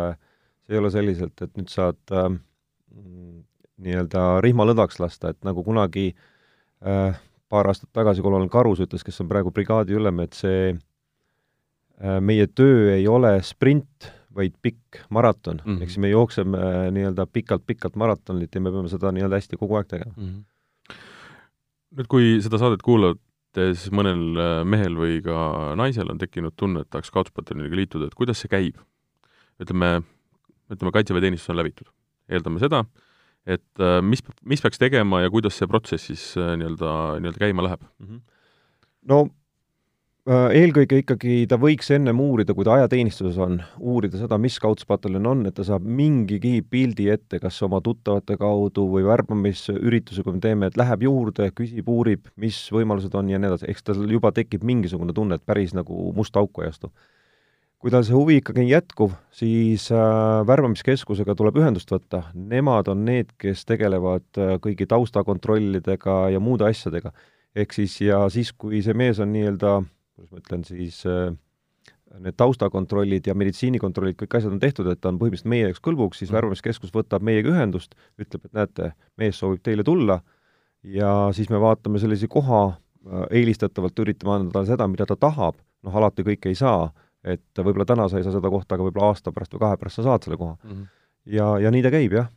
[0.68, 2.30] see ei ole selliselt, et nüüd saad äh,
[3.82, 7.18] nii-öelda rihmalõdvaks lasta, et nagu kunagi äh,
[7.50, 10.89] paar aastat tagasi kolonel Karus ütles, kes on praegu brigaadi ülem, et see Äh,
[12.00, 16.92] meie töö ei ole sprint, vaid pikk maraton mm -hmm., ehk siis me jookseme äh,
[16.96, 20.28] nii-öelda pikalt-pikalt maratonit ja me peame seda nii-öelda hästi kogu aeg tegema mm.
[20.28, 20.96] -hmm.
[21.98, 26.90] nüüd, kui seda saadet kuulates mõnel äh, mehel või ka naisel on tekkinud tunne, et
[26.90, 28.80] tahaks Scoutspataloniga liituda, et kuidas see käib?
[29.60, 30.02] ütleme,
[30.72, 31.88] ütleme, kaitseväeteenistus on läbitud.
[32.30, 32.86] eeldame seda,
[33.46, 38.06] et mis, mis peaks tegema ja kuidas see protsess siis nii-öelda, nii-öelda käima läheb mm?
[38.06, 38.22] -hmm.
[39.10, 39.39] no Äh,
[40.28, 45.46] eelkõige ikkagi ta võiks ennem uurida, kui ta ajateenistuses on, uurida seda, mis Scoutspataljon on,
[45.48, 50.70] et ta saab mingigi pildi ette, kas oma tuttavate kaudu või värbamisürituse, kui me teeme,
[50.70, 54.66] et läheb juurde, küsib, uurib, mis võimalused on ja nii edasi, eks tal juba tekib
[54.68, 56.92] mingisugune tunne, et päris nagu musta auku ei astu.
[57.80, 63.32] kui tal see huvi ikkagi jätkub, siis äh, värbamiskeskusega tuleb ühendust võtta, nemad on need,
[63.40, 67.14] kes tegelevad äh, kõigi taustakontrollidega ja muude asjadega.
[67.56, 69.80] ehk siis, ja siis, kui see mees on nii-öelda
[70.20, 71.32] kuidas ma ütlen siis, äh,
[72.20, 76.22] need taustakontrollid ja meditsiinikontrollid, kõik asjad on tehtud, et ta on põhimõtteliselt meie jaoks kõlbuks,
[76.22, 76.38] siis mm.
[76.40, 78.92] värbamiskeskus võtab meiega ühendust, ütleb, et näete,
[79.22, 80.20] mees soovib teile tulla
[80.84, 82.64] ja siis me vaatame sellise koha,
[83.06, 86.90] äh, eelistatavalt üritame anda talle seda, mida ta tahab, noh, alati kõike ei saa,
[87.24, 90.00] et võib-olla täna sa ei saa seda kohta, aga võib-olla aasta pärast või kahe pärast
[90.00, 90.72] sa saad selle koha mm.
[90.72, 90.90] -hmm.
[91.38, 92.32] ja, ja nii ta käib, jah.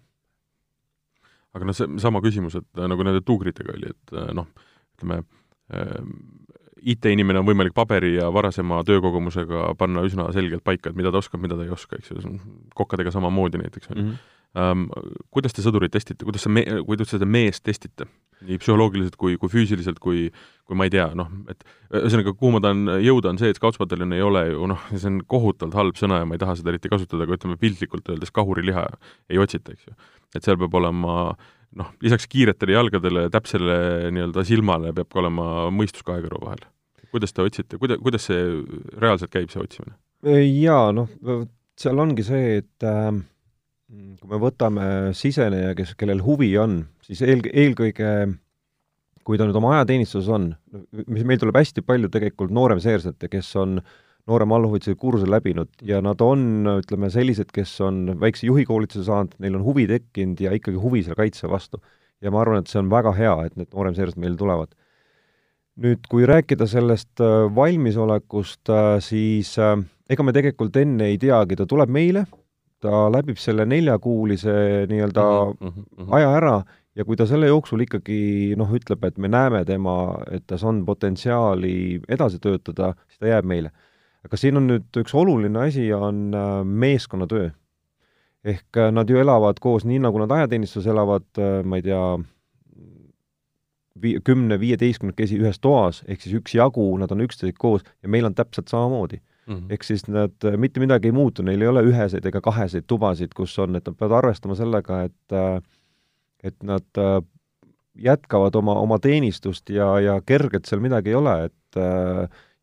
[1.54, 4.52] aga noh, see sama küsimus, et äh, nagu nende tuugritega oli, et noh,
[4.98, 5.22] ütleme,
[6.82, 11.42] IT-inimene on võimalik paberi ja varasema töökogemusega panna üsna selgelt paika, et mida ta oskab,
[11.44, 12.36] mida ta ei oska, eks ju,
[12.78, 14.04] kokkadega samamoodi näiteks, on ju.
[14.04, 14.22] Mhm.
[14.52, 14.82] Ähm,
[15.32, 18.04] kuidas te sõdurit testite, kuidas see me-, kuidas seda meest testite?
[18.46, 20.26] nii psühholoogiliselt kui, kui füüsiliselt, kui,
[20.66, 21.64] kui ma ei tea, noh, et
[21.94, 25.20] ühesõnaga, kuhu ma tahan jõuda, on see, et Scoutspataljon ei ole ju noh, see on
[25.30, 28.86] kohutavalt halb sõna ja ma ei taha seda eriti kasutada, aga ütleme piltlikult öeldes kahuriliha
[29.32, 29.96] ei otsita, eks ju.
[30.34, 31.16] et seal peab olema
[31.78, 33.76] noh, lisaks kiiretele jalgadele, täpsele
[34.12, 36.64] nii-öelda silmale peab ka olema mõistus kahe kõrva vahel
[37.12, 38.40] kuidas te otsite, kuida-, kuidas see
[39.00, 39.96] reaalselt käib, see otsimine?
[40.62, 41.10] jaa, noh,
[41.78, 43.10] seal ongi see, et äh,
[44.20, 44.86] kui me võtame
[45.18, 48.12] siseneja, kes, kellel huvi on, siis eel, eelkõige
[49.26, 50.48] kui ta nüüd oma ajateenistuses on,
[51.06, 53.76] mis meil tuleb hästi palju tegelikult nooremseersete, kes on
[54.26, 59.58] noorema allohvitseri kursuse läbinud ja nad on, ütleme, sellised, kes on väikse juhikoolituse saanud, neil
[59.58, 61.82] on huvi tekkinud ja ikkagi huvi selle kaitse vastu.
[62.22, 64.76] ja ma arvan, et see on väga hea, et need nooremseersed meile tulevad
[65.80, 69.76] nüüd, kui rääkida sellest äh, valmisolekust, äh, siis äh,
[70.10, 72.26] ega me tegelikult enne ei teagi, ta tuleb meile,
[72.82, 74.52] ta läbib selle neljakuulise
[74.90, 76.14] nii-öelda mm -hmm, mm -hmm.
[76.18, 76.56] aja ära
[76.96, 80.84] ja kui ta selle jooksul ikkagi noh, ütleb, et me näeme tema, et tas on
[80.84, 83.70] potentsiaali edasi töötada, siis ta jääb meile.
[84.26, 87.50] Aga siin on nüüd üks oluline asi, on äh, meeskonnatöö.
[88.44, 92.04] ehk äh, nad ju elavad koos, nii nagu nad ajateenistuses elavad, äh, ma ei tea,
[94.02, 98.72] vii-, kümne-viieteistkümnekesi ühes toas, ehk siis üksjagu, nad on üksteisega koos ja meil on täpselt
[98.72, 99.66] samamoodi mm -hmm..
[99.70, 103.58] ehk siis nad, mitte midagi ei muutu, neil ei ole üheseid ega kaheseid tubasid, kus
[103.58, 105.38] on, et nad peavad arvestama sellega, et
[106.42, 106.86] et nad
[107.94, 111.76] jätkavad oma, oma teenistust ja, ja kergelt seal midagi ei ole, et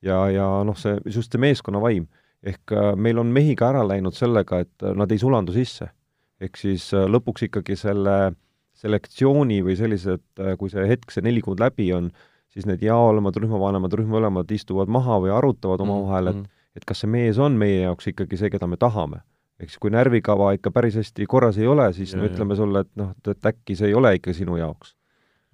[0.05, 2.07] ja, ja noh, see, just see meeskonnavaim.
[2.43, 5.89] ehk meil on mehi ka ära läinud sellega, et nad ei sulandu sisse.
[6.39, 8.33] ehk siis lõpuks ikkagi selle
[8.79, 10.23] selektsiooni või sellised,
[10.57, 12.11] kui see hetk, see neli kuud läbi on,
[12.47, 17.03] siis need jaolemad, rühmavanemad, rühmaülemad istuvad maha või arutavad omavahel, et mm -hmm et kas
[17.03, 19.23] see mees on meie jaoks ikkagi see, keda me tahame.
[19.59, 22.61] ehk siis kui närvikava ikka päris hästi korras ei ole, siis ja, me ütleme ja.
[22.61, 24.95] sulle, et noh, et, äkki see ei ole ikka sinu jaoks.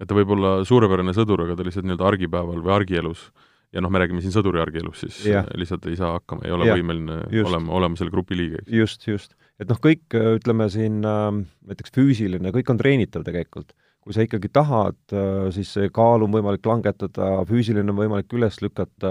[0.00, 3.30] et ta võib olla suurepärane sõdur, aga ta lihtsalt nii-öelda argipäeval või argielus
[3.76, 5.42] ja noh, me räägime siin sõduri argielus, siis ja.
[5.58, 7.50] lihtsalt ei saa hakkama, ei ole ja, võimeline just.
[7.50, 8.62] olema, olema selle grupi liige.
[8.72, 9.34] just, just.
[9.60, 10.06] et noh, kõik,
[10.40, 11.26] ütleme siin äh,
[11.68, 13.74] näiteks füüsiline, kõik on treenitav tegelikult.
[14.06, 18.60] kui sa ikkagi tahad, äh, siis see kaalu on võimalik langetada, füüsiline on võimalik üles
[18.62, 19.10] lükata,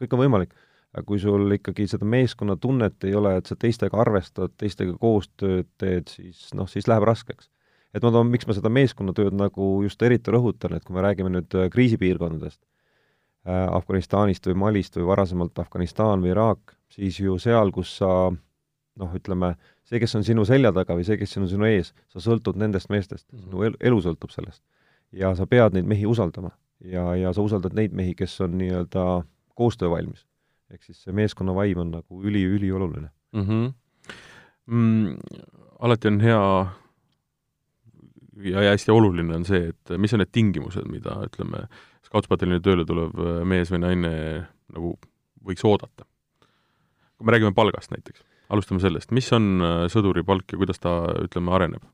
[0.00, 0.54] kõik on võimalik
[0.96, 6.08] aga kui sul ikkagi seda meeskonnatunnet ei ole, et sa teistega arvestad, teistega koostööd teed,
[6.08, 7.50] siis noh, siis läheb raskeks.
[7.92, 11.34] et ma toon, miks ma seda meeskonnatööd nagu just eriti rõhutan, et kui me räägime
[11.34, 12.75] nüüd äh, kriisipiirkondadest äh,,
[13.46, 18.10] Afganistanist või Malist või varasemalt Afganistan või Iraak, siis ju seal, kus sa
[18.96, 22.22] noh, ütleme, see, kes on sinu selja taga või see, kes on sinu ees, sa
[22.22, 23.44] sõltud nendest meestest mm, -hmm.
[23.44, 24.62] sinu elu, elu sõltub sellest.
[25.12, 26.50] ja sa pead neid mehi usaldama.
[26.80, 29.24] ja, ja sa usaldad neid mehi, kes on nii-öelda
[29.54, 30.26] koostöövalmis
[30.70, 33.42] ehk siis see meeskonna vaim on nagu üli-ülioluline mm.
[33.42, 33.72] -hmm.
[34.66, 35.16] Mm,
[35.78, 36.66] alati on hea
[38.50, 41.66] ja hästi oluline on see, et mis on need tingimused, mida ütleme,
[42.06, 43.12] skautspataljoni tööle tulev
[43.48, 44.12] mees või naine
[44.72, 44.94] nagu
[45.46, 46.06] võiks oodata.
[47.16, 50.98] kui me räägime palgast näiteks, alustame sellest, mis on äh, sõduri palk ja kuidas ta,
[51.24, 51.86] ütleme, areneb?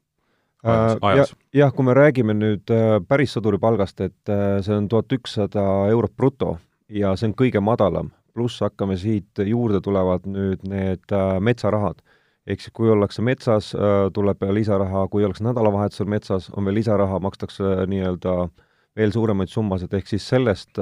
[0.62, 5.62] Äh, jah, kui me räägime nüüd äh, päris sõduri palgast, et see on tuhat ükssada
[5.90, 6.56] eurot bruto
[6.88, 12.02] ja see on kõige madalam pluss hakkame siit, juurde tulevad nüüd need äh, metsarahad.
[12.42, 17.20] ehk siis kui ollakse metsas, äh, tuleb lisaraha, kui ollakse nädalavahetusel metsas, on veel lisaraha,
[17.22, 18.48] makstakse äh, nii-öelda
[18.96, 20.78] veel suuremaid summasid, ehk siis sellest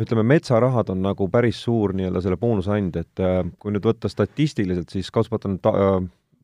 [0.00, 3.22] ütleme, metsarahad on nagu päris suur nii-öelda selle boonuse and, et
[3.62, 5.74] kui nüüd võtta statistiliselt, siis Kautspat on ta,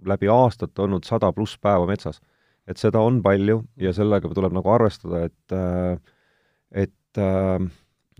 [0.06, 2.20] läbi aastate olnud sada pluss päeva metsas.
[2.68, 5.54] et seda on palju ja sellega tuleb nagu arvestada, et
[6.70, 7.20] et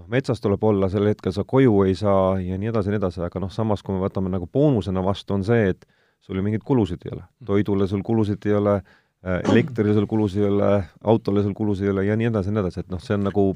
[0.01, 3.03] noh, metsas tuleb olla, sel hetkel sa koju ei saa ja nii edasi ja nii
[3.03, 5.87] edasi, aga noh, samas kui me võtame nagu boonusena vastu, on see, et
[6.25, 7.25] sul ju mingeid kulusid ei ole.
[7.47, 10.71] toidule sul kulusid ei ole, äh, elektrile sul kulusid ei ole,
[11.05, 13.27] autole sul kulusid ei ole ja nii edasi ja nii edasi, et noh, see on
[13.29, 13.47] nagu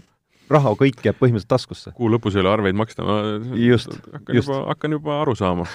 [0.52, 1.94] raha kõik jääb põhimõtteliselt taskusse.
[1.96, 3.20] kuu lõpus ei ole arveid maksta, ma
[3.56, 4.50] just, hakkan just.
[4.50, 5.64] juba, hakkan juba aru saama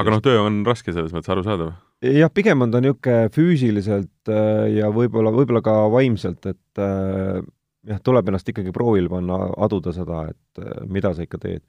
[0.00, 1.74] aga noh, töö on raske selles mõttes arusaadav?
[2.04, 7.42] jah, pigem on ta niisugune füüsiliselt äh, ja võib-olla, võib-olla ka vaimselt, et äh,
[7.88, 11.64] jah, tuleb ennast ikkagi proovile panna, aduda seda, et äh, mida sa ikka teed.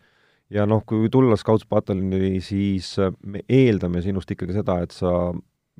[0.51, 5.31] ja noh, kui tulla Scouts-pataljoni, siis äh, me eeldame sinust ikkagi seda, et sa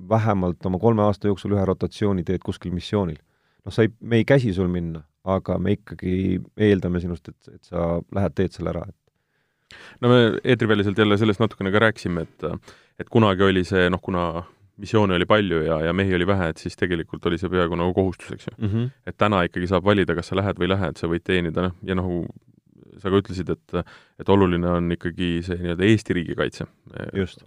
[0.10, 3.20] vähemalt oma kolme aasta jooksul ühe rotatsiooni teed kuskil missioonil.
[3.66, 7.70] noh, sa ei, me ei käsi sul minna, aga me ikkagi eeldame sinust, et, et
[7.70, 8.98] sa lähed, teed selle ära, et
[10.02, 12.50] no me eetriväliselt jälle sellest natukene ka rääkisime, et
[13.00, 14.44] et kunagi oli see, noh, kuna
[14.82, 17.94] missioone oli palju ja, ja mehi oli vähe, et siis tegelikult oli see peaaegu nagu
[17.94, 18.70] kohustus, eks ju mm.
[18.70, 18.90] -hmm.
[19.08, 21.68] et täna ikkagi saab valida, kas sa lähed või ei lähe, et sa võid teenida,
[21.68, 22.26] noh, ja nagu
[23.02, 23.76] sa ka ütlesid, et
[24.22, 26.68] et oluline on ikkagi see nii-öelda Eesti riigikaitse.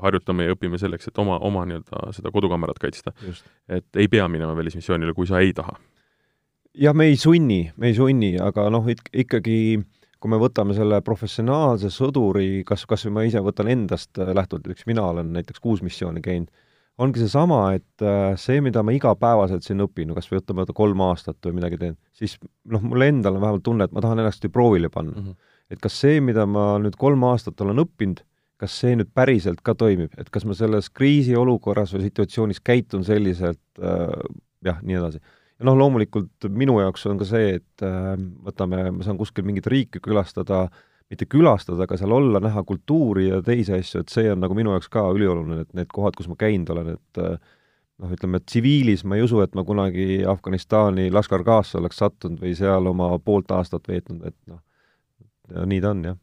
[0.02, 3.12] harjutame ja õpime selleks, et oma, oma nii-öelda seda kodukamarat kaitsta.
[3.68, 5.76] et ei pea minema välismissioonile, kui sa ei taha.
[6.74, 9.58] jah, me ei sunni, me ei sunni, aga noh, ikkagi
[10.20, 14.86] kui me võtame selle professionaalse sõduri, kas, kas või ma ise võtan endast lähtuvalt, näiteks
[14.88, 16.48] mina olen näiteks kuus missiooni käinud
[17.02, 21.40] ongi seesama, et äh, see, mida ma igapäevaselt siin õpin, kas või ütleme, kolm aastat
[21.46, 22.36] või midagi teen, siis
[22.70, 25.26] noh, mul endal on vähemalt tunne, et ma tahan ennast ju proovile panna mm.
[25.26, 25.52] -hmm.
[25.74, 28.22] et kas see, mida ma nüüd kolm aastat olen õppinud,
[28.62, 33.82] kas see nüüd päriselt ka toimib, et kas ma selles kriisiolukorras või situatsioonis käitun selliselt
[33.82, 34.14] äh,
[34.64, 35.20] jah, nii edasi.
[35.58, 38.14] ja noh, loomulikult minu jaoks on ka see, et äh,
[38.46, 40.82] võtame, ma saan kuskil mingit riiki külastada äh,,
[41.12, 44.72] mitte külastada, aga seal olla, näha kultuuri ja teisi asju, et see on nagu minu
[44.74, 47.36] jaoks ka ülioluline, et need kohad, kus ma käinud olen, et äh,
[48.02, 52.54] noh, ütleme, et tsiviilis ma ei usu, et ma kunagi Afganistani Lashkar-Ghasse oleks sattunud või
[52.58, 54.62] seal oma poolt aastat veetnud, et noh,
[55.68, 56.20] nii ta on, jah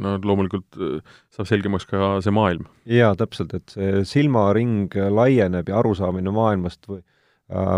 [0.00, 2.66] no loomulikult äh, saab selgemaks ka see maailm.
[2.88, 7.02] jaa, täpselt, et see silmaring laieneb ja arusaamine maailmast või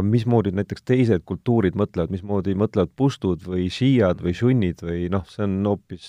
[0.05, 5.47] mismoodi näiteks teised kultuurid mõtlevad, mismoodi mõtlevad pustud või šiiad või sunnid või noh, see
[5.47, 6.09] on hoopis,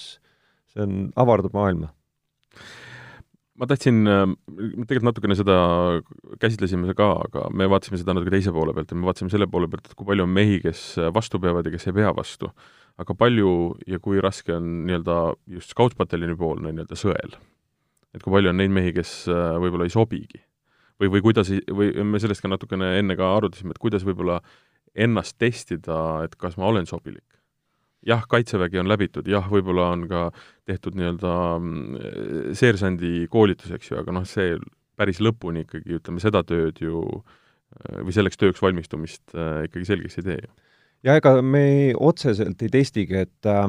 [0.73, 1.93] see on, avardab maailma
[3.59, 5.57] ma tahtsin, me tegelikult natukene seda
[6.41, 9.69] käsitlesime ka, aga me vaatasime seda natuke teise poole pealt ja me vaatasime selle poole
[9.71, 12.51] pealt, et kui palju on mehi, kes vastu peavad ja kes ei pea vastu.
[12.97, 13.51] aga palju
[13.89, 15.17] ja kui raske on nii-öelda
[15.49, 17.37] just Scouts-pataljoni poolne nii-öelda sõel.
[18.13, 20.43] et kui palju on neid mehi, kes äh, võib-olla ei sobigi.
[21.01, 24.39] Või, või kuidas, või me sellest ka natukene enne ka arutasime, et kuidas võib-olla
[24.93, 27.25] ennast testida, et kas ma olen sobilik
[28.05, 30.25] jah, Kaitsevägi on läbitud, jah, võib-olla on ka
[30.67, 34.57] tehtud nii-öelda mm, seersandi koolitus, eks ju, aga noh, see
[34.99, 37.01] päris lõpuni ikkagi, ütleme, seda tööd ju
[38.03, 40.51] või selleks tööks valmistumist äh, ikkagi selgeks ei tee ju.
[41.09, 43.65] ja ega me otseselt ei testigi, et äh,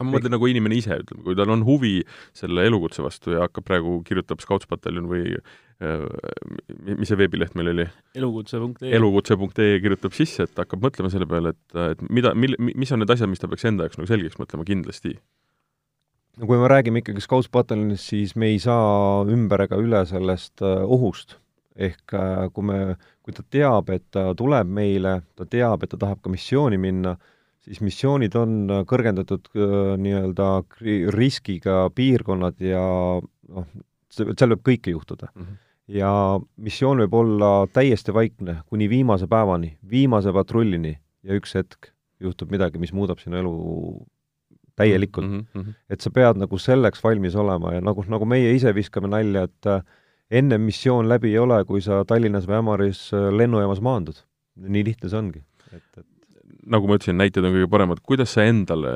[0.00, 1.98] ma mõtlen nagu inimene ise, ütleme, kui tal on huvi
[2.36, 6.06] selle elukutse vastu ja hakkab praegu, kirjutab Scoutspataljon või äh,
[6.88, 7.86] mis see veebileht meil oli?
[8.18, 8.94] elukutse.ee.
[8.96, 13.12] elukutse.ee kirjutab sisse, et hakkab mõtlema selle peale, et, et mida, mil-, mis on need
[13.12, 15.18] asjad, mis ta peaks enda jaoks nagu selgeks mõtlema kindlasti?
[16.40, 20.80] no kui me räägime ikkagi Scoutspataljonist, siis me ei saa ümber ega üle sellest äh,
[20.86, 21.36] ohust.
[21.80, 22.78] ehk äh, kui me,
[23.24, 27.14] kui ta teab, et ta tuleb meile, ta teab, et ta tahab ka missiooni minna,
[27.64, 30.50] siis missioonid on äh, kõrgendatud äh, nii-öelda
[31.14, 32.82] riskiga piirkonnad ja
[33.20, 33.66] noh,
[34.10, 35.42] seal võib kõike juhtuda mm.
[35.42, 35.58] -hmm.
[36.00, 36.12] ja
[36.56, 42.78] missioon võib olla täiesti vaikne kuni viimase päevani, viimase patrullini ja üks hetk juhtub midagi,
[42.78, 43.54] mis muudab sinu elu
[44.76, 45.46] täielikult mm.
[45.54, 45.74] -hmm.
[45.90, 49.66] et sa pead nagu selleks valmis olema ja nagu, nagu meie ise viskame nalja, et
[49.66, 49.84] äh,
[50.30, 54.24] ennem missioon läbi ei ole, kui sa Tallinnas või Ämaris lennujaamas maandud.
[54.60, 55.42] nii lihtne see ongi.
[55.72, 56.06] et, et
[56.66, 58.94] nagu ma ütlesin, näited on kõige paremad, kuidas sa endale,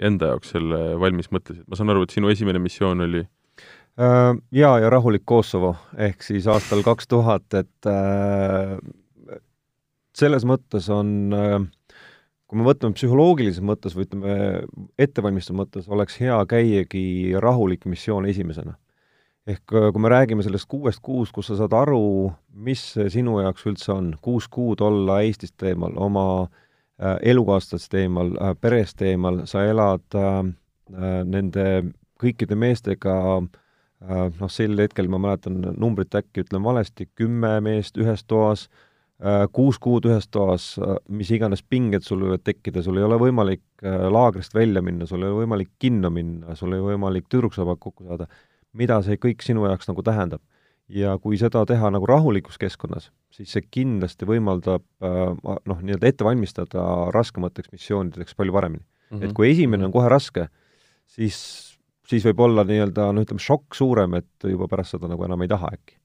[0.00, 4.74] enda jaoks selle valmis mõtlesid, ma saan aru, et sinu esimene missioon oli äh, Jaa,
[4.82, 8.76] ja rahulik Kosovo, ehk siis aastal kaks tuhat, et äh,
[10.16, 11.58] selles mõttes on äh,
[12.48, 14.38] kui me võtame psühholoogilises mõttes või ütleme,
[15.00, 17.04] ettevalmistuse mõttes, oleks hea käiagi
[17.42, 18.78] rahulik missioon esimesena.
[19.46, 23.66] ehk äh, kui me räägime sellest kuuest kuust, kus sa saad aru, mis sinu jaoks
[23.68, 26.63] üldse on, kuus kuud olla Eestist eemal, oma äh,
[27.02, 30.44] Äh, elukaaslaste eemal, äh, perest eemal, sa elad äh,
[31.26, 31.64] nende
[32.22, 38.68] kõikide meestega noh, sel hetkel ma mäletan numbrit äkki ütlen valesti, kümme meest ühes toas,
[39.56, 40.66] kuus kuud ühes toas,
[41.08, 43.64] mis iganes pinged sul võivad tekkida, sul ei ole võimalik
[44.12, 48.06] laagrist välja minna, sul ei ole võimalik kinno minna, sul ei ole võimalik tüdruksõbraga kokku
[48.10, 48.28] saada,
[48.76, 50.44] mida see kõik sinu jaoks nagu tähendab
[50.88, 56.26] ja kui seda teha nagu rahulikus keskkonnas, siis see kindlasti võimaldab äh, noh, nii-öelda ette
[56.26, 59.18] valmistada raskemateks missioonideks palju paremini mm.
[59.18, 59.24] -hmm.
[59.24, 60.48] et kui esimene on kohe raske,
[61.06, 61.38] siis,
[62.08, 65.48] siis võib olla nii-öelda no ütleme, šokk suurem, et juba pärast seda nagu enam ei
[65.48, 65.96] taha äkki.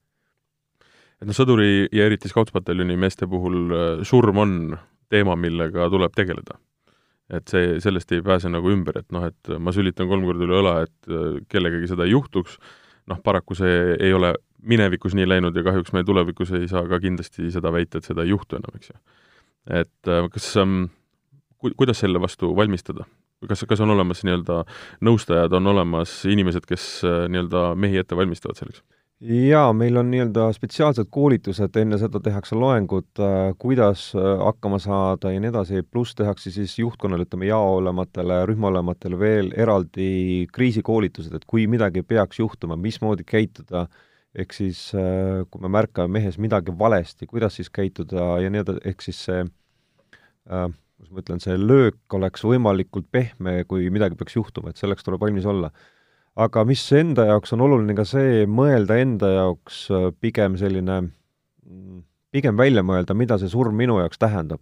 [1.22, 4.78] et noh, sõduri ja eriti Scouts-pataljoni meeste puhul äh, surm on
[5.10, 6.60] teema, millega tuleb tegeleda.
[7.30, 10.62] et see, sellest ei pääse nagu ümber, et noh, et ma sülitan kolm korda üle
[10.64, 12.58] õla, et äh, kellegagi seda ei juhtuks,
[13.08, 17.00] noh, paraku see ei ole minevikus nii läinud ja kahjuks me tulevikus ei saa ka
[17.00, 19.00] kindlasti seda väita, et seda ei juhtu enam, eks ju.
[19.82, 20.86] et äh, kas ähm,
[21.58, 23.08] ku-, kuidas selle vastu valmistada?
[23.48, 24.64] kas, kas on olemas nii-öelda
[25.06, 28.84] nõustajad, on olemas inimesed, kes äh, nii-öelda mehi ette valmistavad selleks?
[29.20, 35.40] jaa, meil on nii-öelda spetsiaalsed koolitused, enne seda tehakse loengud, äh, kuidas hakkama saada ja
[35.40, 42.04] nii edasi, pluss tehakse siis juhtkonnale, ütleme, jaoülematele, rühmaülematele veel eraldi kriisikoolitused, et kui midagi
[42.04, 44.06] peaks juhtuma, mismoodi käituda äh,
[44.40, 48.84] ehk siis äh, kui me märkame mehes midagi valesti, kuidas siis käituda ja nii edasi,
[48.92, 50.70] ehk siis see äh,
[51.00, 55.22] kuidas ma ütlen, see löök oleks võimalikult pehme, kui midagi peaks juhtuma, et selleks tuleb
[55.22, 55.72] valmis olla.
[56.40, 61.02] aga mis enda jaoks on oluline ka see, mõelda enda jaoks äh, pigem selline,
[61.66, 64.62] mm, pigem välja mõelda, mida see surm minu jaoks tähendab.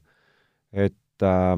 [0.72, 1.58] et äh,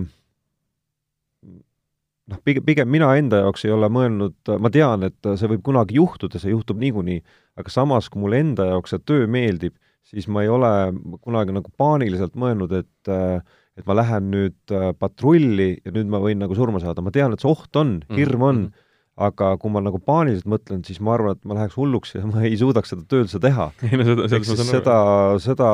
[2.30, 6.00] noh, pigem, pigem mina enda jaoks ei ole mõelnud, ma tean, et see võib kunagi
[6.00, 7.22] juhtuda, see juhtub niikuinii,
[7.60, 9.76] aga samas, kui mulle enda jaoks see töö meeldib,
[10.10, 10.72] siis ma ei ole
[11.22, 13.16] kunagi nagu paaniliselt mõelnud, et
[13.80, 17.44] et ma lähen nüüd patrulli ja nüüd ma võin nagu surma saada, ma tean, et
[17.44, 18.88] see oht on, mhm, hirm on mm, -hmm.
[19.30, 22.44] aga kui ma nagu paaniliselt mõtlen, siis ma arvan, et ma läheks hulluks ja ma
[22.44, 23.72] ei suudaks seda tööd üldse teha.
[24.44, 24.98] seda, seda,
[25.40, 25.70] seda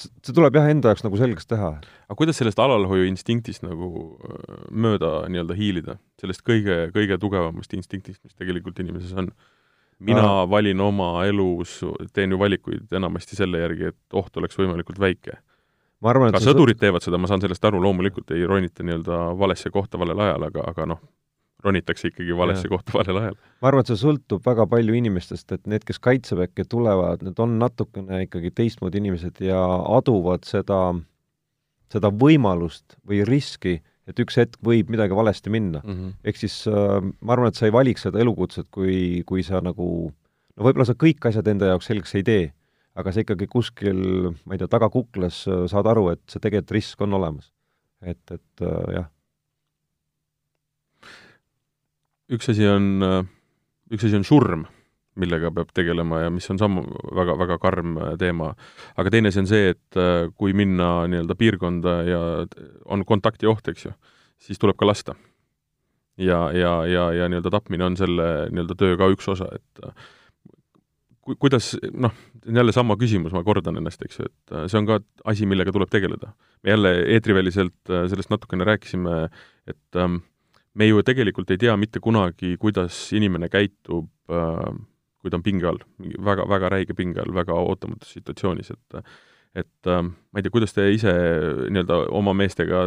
[0.00, 1.72] see tuleb jah, enda jaoks nagu selgeks teha.
[2.06, 3.90] aga kuidas sellest alalhoiuinstinktist nagu
[4.20, 9.32] äh, mööda nii-öelda hiilida, sellest kõige, kõige tugevamast instinktist, mis tegelikult inimeses on?
[9.98, 10.48] mina Aa.
[10.50, 11.78] valin oma elus,
[12.12, 15.38] teen ju valikuid enamasti selle järgi, et oht oleks võimalikult väike.
[16.36, 20.20] ka sõdurid teevad seda, ma saan sellest aru, loomulikult ei ronita nii-öelda valesse kohta valel
[20.20, 21.00] ajal, aga, aga noh,
[21.66, 23.36] ronitakse ikkagi valesse kohta valel ajal.
[23.60, 27.58] ma arvan, et see sõltub väga palju inimestest, et need, kes kaitseväkke tulevad, need on
[27.62, 29.60] natukene ikkagi teistmoodi inimesed ja
[29.98, 30.80] aduvad seda,
[31.92, 35.96] seda võimalust või riski, et üks hetk võib midagi valesti minna mm.
[35.96, 36.12] -hmm.
[36.30, 39.88] ehk siis äh, ma arvan, et sa ei valiks seda elukutset, kui, kui sa nagu
[40.12, 42.46] no võib-olla sa kõik asjad enda jaoks selgeks ei tee,
[42.96, 47.02] aga sa ikkagi kuskil, ma ei tea, tagakuklas äh, saad aru, et see tegelikult risk
[47.02, 47.52] on olemas.
[48.00, 49.10] et, et äh, jah
[52.32, 52.88] üks asi on,
[53.92, 54.66] üks asi on surm,
[55.20, 56.82] millega peab tegelema ja mis on samm
[57.16, 58.50] väga, väga karm teema,
[59.00, 62.20] aga teine asi on see, et äh, kui minna nii-öelda piirkonda ja
[62.92, 63.94] on kontaktioht, eks ju,
[64.42, 65.16] siis tuleb ka lasta.
[66.20, 70.06] ja, ja, ja, ja nii-öelda tapmine on selle nii-öelda töö ka üks osa, et äh,
[71.24, 72.12] ku-, kuidas, noh,
[72.44, 75.00] jälle sama küsimus, ma kordan ennast, eks ju, et äh, see on ka
[75.32, 76.34] asi, millega tuleb tegeleda.
[76.62, 79.28] me jälle eetriväliselt sellest natukene rääkisime,
[79.66, 80.20] et ähm,
[80.76, 84.76] me ju tegelikult ei tea mitte kunagi, kuidas inimene käitub äh,
[85.26, 89.00] kui ta on pinge all, mingi väga, väga räige pinge all, väga ootamatus situatsioonis, et
[89.56, 91.12] et äh, ma ei tea, kuidas te ise
[91.72, 92.86] nii-öelda oma meestega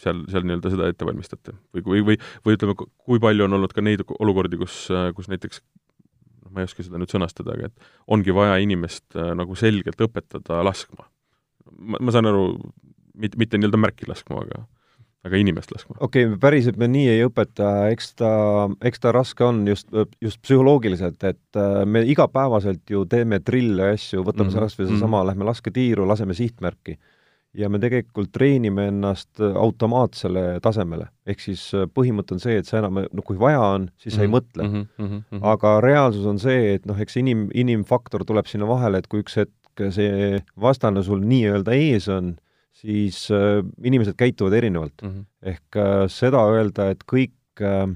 [0.00, 1.56] seal, seal nii-öelda seda ette valmistate?
[1.74, 5.60] või, või, või, või ütleme, kui palju on olnud ka neid olukordi, kus, kus näiteks
[5.60, 10.00] noh, ma ei oska seda nüüd sõnastada, aga et ongi vaja inimest äh, nagu selgelt
[10.06, 11.10] õpetada laskma.
[11.76, 12.46] ma, ma saan aru,
[13.18, 14.64] mitte, mitte nii-öelda märki laskma, aga
[15.26, 15.96] aga inimest laskma.
[16.00, 18.32] okei okay,, päriselt me nii ei õpeta, eks ta,
[18.86, 19.88] eks ta raske on just,
[20.22, 24.66] just psühholoogiliselt, et äh, me igapäevaselt ju teeme trille ja asju, võtame mm -hmm.
[24.68, 26.98] kas või seesama mm -hmm., lähme lasketiiru, laseme sihtmärki.
[27.54, 31.06] ja me tegelikult treenime ennast automaatsele tasemele.
[31.26, 34.22] ehk siis äh, põhimõte on see, et sa enam, noh, kui vaja on, siis sa
[34.22, 34.34] mm -hmm.
[34.34, 34.74] ei mõtle mm.
[34.74, 35.06] -hmm.
[35.06, 35.40] Mm -hmm.
[35.42, 39.36] aga reaalsus on see, et noh, eks inim, inimfaktor tuleb sinna vahele, et kui üks
[39.36, 42.36] hetk see vastane sul nii-öelda ees on,
[42.80, 45.08] siis äh, inimesed käituvad erinevalt mm.
[45.08, 45.24] -hmm.
[45.42, 47.88] ehk äh, seda öelda, et kõik äh,,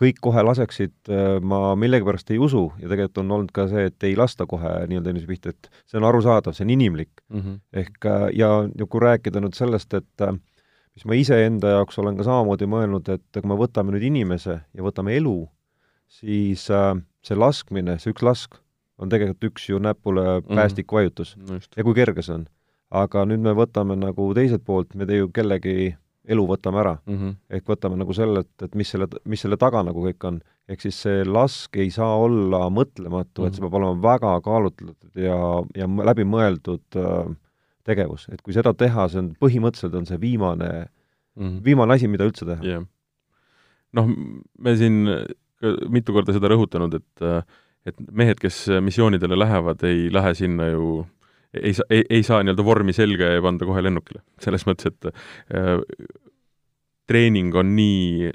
[0.00, 4.08] kõik kohe laseksid äh,, ma millegipärast ei usu ja tegelikult on olnud ka see, et
[4.08, 7.40] ei lasta kohe nii-öelda inimese pihta, et see on arusaadav, see on inimlik mm.
[7.40, 7.60] -hmm.
[7.84, 10.34] ehk äh, ja, ja kui rääkida nüüd sellest, et äh,
[10.94, 14.82] mis ma iseenda jaoks olen ka samamoodi mõelnud, et kui me võtame nüüd inimese ja
[14.82, 15.38] võtame elu,
[16.08, 16.92] siis äh,
[17.22, 18.58] see laskmine, see üks lask,
[18.98, 20.54] on tegelikult üks ju näpule mhm.
[20.54, 21.46] päästikvajutus mm.
[21.46, 21.72] -hmm.
[21.76, 22.46] ja kui kerge see on
[22.94, 27.16] aga nüüd me võtame nagu teiselt poolt, me ju kellegi elu võtame ära mm.
[27.16, 27.36] -hmm.
[27.58, 30.40] ehk võtame nagu sellelt, et mis selle, mis selle taga nagu kõik on.
[30.68, 33.48] ehk siis see lask ei saa olla mõtlematu mm, -hmm.
[33.48, 33.70] et see mhm.
[33.70, 35.38] peab olema väga kaalutletud ja,
[35.76, 37.34] ja läbimõeldud äh,
[37.84, 40.70] tegevus, et kui seda teha, see on, põhimõtteliselt on see viimane
[41.36, 41.64] mm, -hmm.
[41.64, 42.86] viimane asi, mida üldse teha yeah..
[43.92, 44.08] noh,
[44.58, 45.04] me siin
[45.88, 47.44] mitu korda seda rõhutanud, et
[47.84, 51.04] et mehed, kes missioonidele lähevad, ei lähe sinna ju
[51.62, 54.22] ei saa, ei, ei saa nii-öelda vormi selga ja panda kohe lennukile.
[54.42, 55.10] selles mõttes, et
[55.54, 55.80] äh,
[57.08, 58.32] treening on nii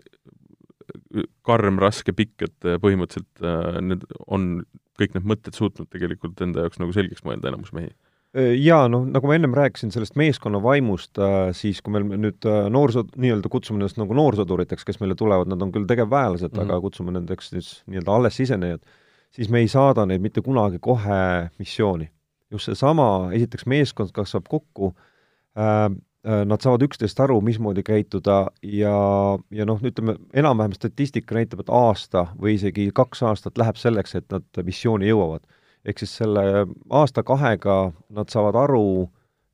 [1.45, 4.51] karm, raske, pikk, et põhimõtteliselt äh, need on
[4.99, 9.05] kõik need mõtted suutnud tegelikult enda jaoks nagu selgeks mõelda, enamus mehi äh, jaa, noh,
[9.09, 13.51] nagu ma ennem rääkisin sellest meeskonna vaimust, äh, siis kui meil nüüd äh, noorsoo, nii-öelda
[13.51, 16.69] kutsume ennast nagu noorsõduriteks, kes meile tulevad, nad on küll tegevväelased mm, -hmm.
[16.69, 18.83] aga kutsume nendeks siis nii-öelda alles sisenejad,
[19.35, 22.09] siis me ei saada neid mitte kunagi kohe missiooni
[22.51, 24.93] just seesama, esiteks meeskond kasvab kokku
[25.57, 25.85] äh,,
[26.25, 28.95] äh, nad saavad üksteist aru, mismoodi käituda ja,
[29.51, 34.27] ja noh, ütleme, enam-vähem statistika näitab, et aasta või isegi kaks aastat läheb selleks, et
[34.33, 35.45] nad missiooni jõuavad.
[35.85, 37.77] ehk siis selle aasta-kahega
[38.11, 39.09] nad saavad aru,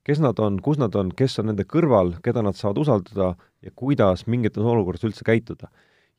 [0.06, 3.72] kes nad on, kus nad on, kes on nende kõrval, keda nad saavad usaldada ja
[3.76, 5.70] kuidas mingites olukordades üldse käituda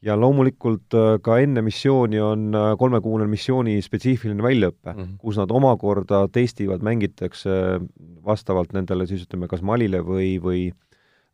[0.04, 5.16] ja loomulikult äh, ka enne missiooni on äh, kolmekuune missiooni spetsiifiline väljaõpe mm, -hmm.
[5.18, 7.80] kus nad omakorda testivad, mängitakse
[8.24, 10.68] vastavalt nendele siis ütleme, kas Malile või, või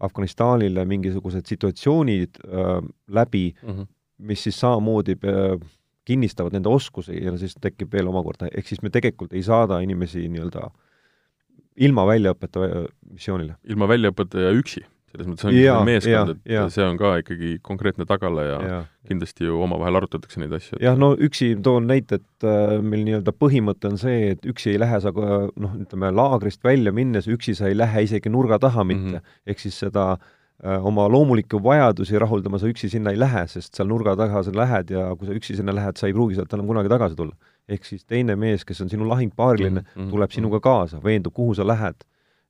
[0.02, 3.86] Afganistanile mingisugused situatsioonid äh, läbi mm, -hmm.
[4.18, 5.58] mis siis samamoodi äh,
[6.04, 10.28] kinnistavad nende oskusi ja siis tekib veel omakorda, ehk siis me tegelikult ei saada inimesi
[10.28, 10.70] nii-öelda
[11.76, 13.56] ilma väljaõppeta äh, missioonile.
[13.64, 14.84] ilma väljaõppeta ja üksi?
[15.12, 16.64] Selles mõttes ongi ja, meeskond, et ja.
[16.72, 20.78] see on ka ikkagi konkreetne tagala ja, ja kindlasti ju omavahel arutatakse neid asju.
[20.82, 24.80] jah, no üksi toon näite, et äh, meil nii-öelda põhimõte on see, et üksi ei
[24.80, 28.86] lähe sa ka noh, ütleme laagrist välja minnes, üksi sa ei lähe isegi nurga taha
[28.88, 33.20] mitte mm -hmm., ehk siis seda äh, oma loomulikke vajadusi rahuldama sa üksi sinna ei
[33.20, 36.16] lähe, sest seal nurga taga sa lähed ja kui sa üksi sinna lähed, sa ei
[36.16, 37.36] pruugi sealt enam kunagi tagasi tulla.
[37.68, 40.10] ehk siis teine mees, kes on sinu lahingpaariline mm, -hmm.
[40.10, 42.04] tuleb sinuga kaasa, veendub, kuhu sa lähed.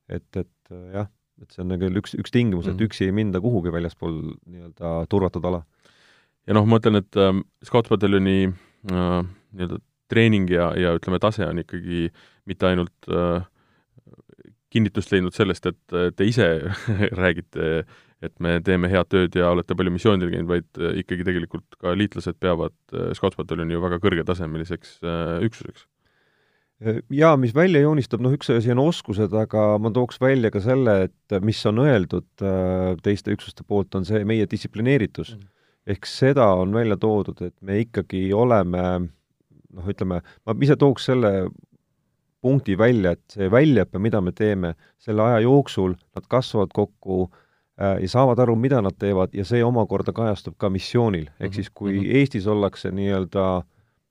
[0.09, 1.07] et, et äh, jah
[1.43, 2.89] et see on nagu üks, üks tingimus et mhm.
[2.89, 5.63] üksi ei minda kuhugi väljaspool nii-öelda turvatud ala.
[6.47, 7.33] ja noh, ma ütlen, et äh,
[7.67, 9.17] Scoutspataljoni äh,
[9.53, 9.81] nii-öelda
[10.11, 12.07] treening ja, ja ütleme, tase on ikkagi
[12.49, 13.43] mitte ainult äh,
[14.73, 16.47] kinnitust leidnud sellest, et te ise
[17.21, 17.83] räägite
[18.23, 21.95] et me teeme head tööd ja olete palju missioonidel käinud, vaid äh, ikkagi tegelikult ka
[21.97, 24.95] liitlased peavad äh, Scoutspataljon'i ju väga kõrgetasemeliseks
[25.47, 25.87] üksuseks.
[27.13, 30.95] Jaa, mis välja joonistab, noh, üks asi on oskused, aga ma tooks välja ka selle,
[31.07, 32.43] et mis on öeldud
[33.05, 35.41] teiste üksuste poolt, on see meie distsiplineeritus mm.
[35.41, 35.93] -hmm.
[35.95, 38.83] ehk seda on välja toodud, et me ikkagi oleme
[39.73, 41.31] noh, ütleme, ma ise tooks selle
[42.43, 47.29] punkti välja, et see väljaõpe, mida me teeme, selle aja jooksul nad kasvavad kokku
[47.79, 51.29] äh, ja saavad aru, mida nad teevad ja see omakorda kajastub ka missioonil.
[51.39, 52.15] ehk mhm, siis, kui mm -hmm.
[52.19, 53.63] Eestis ollakse nii-öelda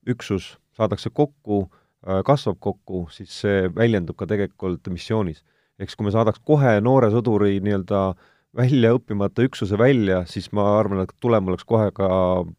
[0.06, 1.81] üksus, saadakse kokku äh,,
[2.26, 5.44] kasvab kokku, siis see väljendub ka tegelikult missioonis.
[5.78, 8.02] siis, kui me saadaks kohe noore sõduri nii-öelda
[8.56, 12.08] välja õppimata üksuse välja, siis ma arvan, et tulem oleks kohe ka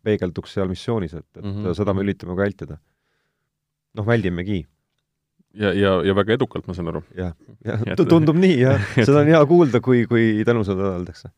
[0.03, 1.73] peegelduks seal missioonis, et, et mm -hmm.
[1.73, 2.07] seda me mhm.
[2.07, 2.77] üritame ka vältida
[3.97, 4.65] noh, väldimegi.
[5.53, 7.03] ja, ja, ja väga edukalt, ma saan aru.
[7.17, 7.33] jah,
[7.67, 8.87] jah, tundub nii, jah.
[9.07, 11.29] seda on hea kuulda, kui, kui tänusõda öeldakse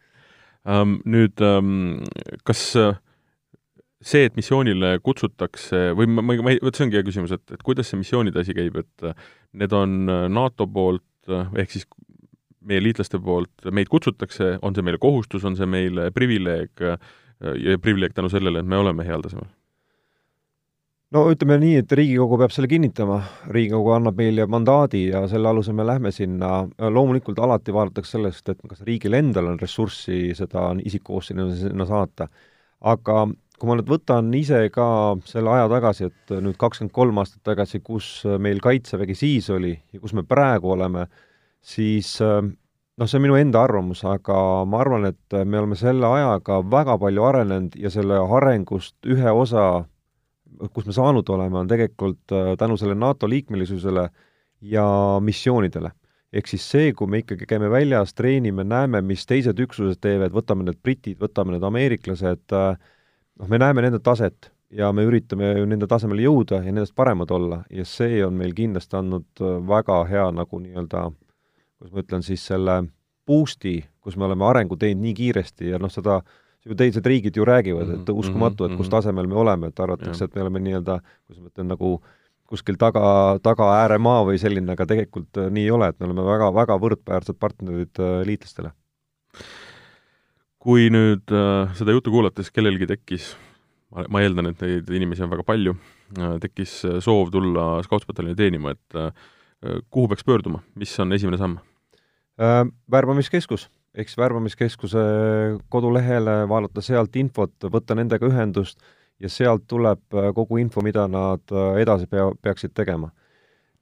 [0.65, 0.99] um,.
[1.05, 2.03] Nüüd um,,
[2.47, 2.95] kas äh,
[4.05, 7.65] see, et missioonile kutsutakse või ma, ma, ma, vot see ongi hea küsimus, et, et
[7.65, 9.27] kuidas see missioonide asi käib, et äh,
[9.57, 11.03] need on äh, NATO poolt
[11.57, 11.87] ehk siis
[12.65, 18.13] meie liitlaste poolt, meid kutsutakse, on see meile kohustus, on see meile privileeg ja privileeg
[18.13, 19.49] tänu sellele, et me oleme heal tasemel?
[21.15, 23.19] no ütleme nii, et Riigikogu peab selle kinnitama,
[23.53, 28.61] Riigikogu annab meile mandaadi ja selle alusel me lähme sinna, loomulikult alati vaadatakse sellest, et
[28.69, 32.27] kas riigil endal on ressurssi seda isikkoosseisu sinna saata.
[32.81, 33.21] aga
[33.59, 34.87] kui ma nüüd võtan ise ka
[35.29, 40.01] selle aja tagasi, et nüüd kakskümmend kolm aastat tagasi, kus meil Kaitsevägi siis oli ja
[40.01, 41.07] kus me praegu oleme,
[41.63, 44.37] siis noh, see on minu enda arvamus, aga
[44.67, 49.85] ma arvan, et me oleme selle ajaga väga palju arenenud ja selle arengust ühe osa
[50.73, 54.09] kus me saanud oleme, on tegelikult tänu sellele NATO liikmelisusele
[54.61, 54.87] ja
[55.21, 55.91] missioonidele.
[56.35, 60.65] ehk siis see, kui me ikkagi käime väljas, treenime, näeme, mis teised üksused teevad, võtame
[60.67, 62.75] need britid, võtame need ameeriklased, äh,
[63.39, 67.31] noh, me näeme nende taset ja me üritame ju nende tasemele jõuda ja nendest paremad
[67.31, 71.09] olla ja see on meil kindlasti andnud äh, väga hea nagu nii-öelda,
[71.79, 72.81] kuidas ma ütlen siis, selle
[73.25, 76.19] boost'i, kus me oleme arengu teinud nii kiiresti ja noh, seda
[76.65, 79.81] ju teised riigid ju räägivad, et mhm, uskumatu, et kus mhm, tasemel me oleme, et
[79.81, 81.91] arvatakse, et me oleme nii-öelda, kuidas ma ütlen, nagu
[82.49, 83.03] kuskil taga,
[83.45, 87.37] tagaääremaa või selline, aga tegelikult äh, nii ei ole, et me oleme väga, väga võrdväärsed
[87.41, 88.73] partnerid äh, liitlastele.
[90.65, 93.29] Kui nüüd äh, seda juttu kuulates kellelgi tekkis,
[94.09, 95.75] ma eeldan, et neid inimesi on väga palju
[96.17, 99.13] äh,, tekkis soov tulla Scoutspataljon'i teenima, et äh,
[99.93, 101.59] kuhu peaks pöörduma, mis on esimene samm
[102.41, 102.65] äh,?
[102.91, 104.99] Värbamiskeskus siis värbamiskeskuse
[105.69, 108.81] kodulehele, vaadata sealt infot, võtta nendega ühendust
[109.19, 113.11] ja sealt tuleb äh, kogu info, mida nad äh, edasi pea, peaksid tegema.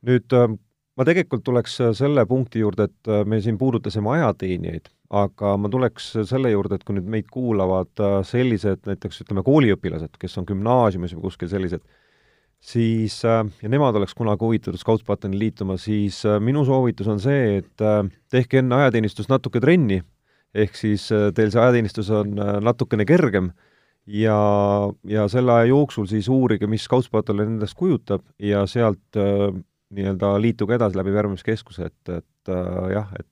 [0.04, 0.52] nüüd äh,
[0.98, 6.52] ma tegelikult tuleks selle punkti juurde, et me siin puudutasime ajateenijaid, aga ma tuleks selle
[6.54, 11.50] juurde, et kui nüüd meid kuulavad sellised näiteks ütleme, kooliõpilased, kes on gümnaasiumis või kuskil
[11.52, 11.84] sellised,
[12.64, 17.86] siis ja nemad oleks kunagi huvitatud Scoutspataljonil liituma, siis minu soovitus on see, et
[18.32, 20.00] tehke enne ajateenistust natuke trenni,
[20.54, 23.50] ehk siis teil see ajateenistus on natukene kergem
[24.06, 24.38] ja,
[25.10, 29.22] ja selle aja jooksul siis uurige, mis Scoutspataljon endast kujutab ja sealt
[29.94, 32.54] nii-öelda liituge edasi läbi värbamiskeskuse, et, et
[32.94, 33.30] jah, et,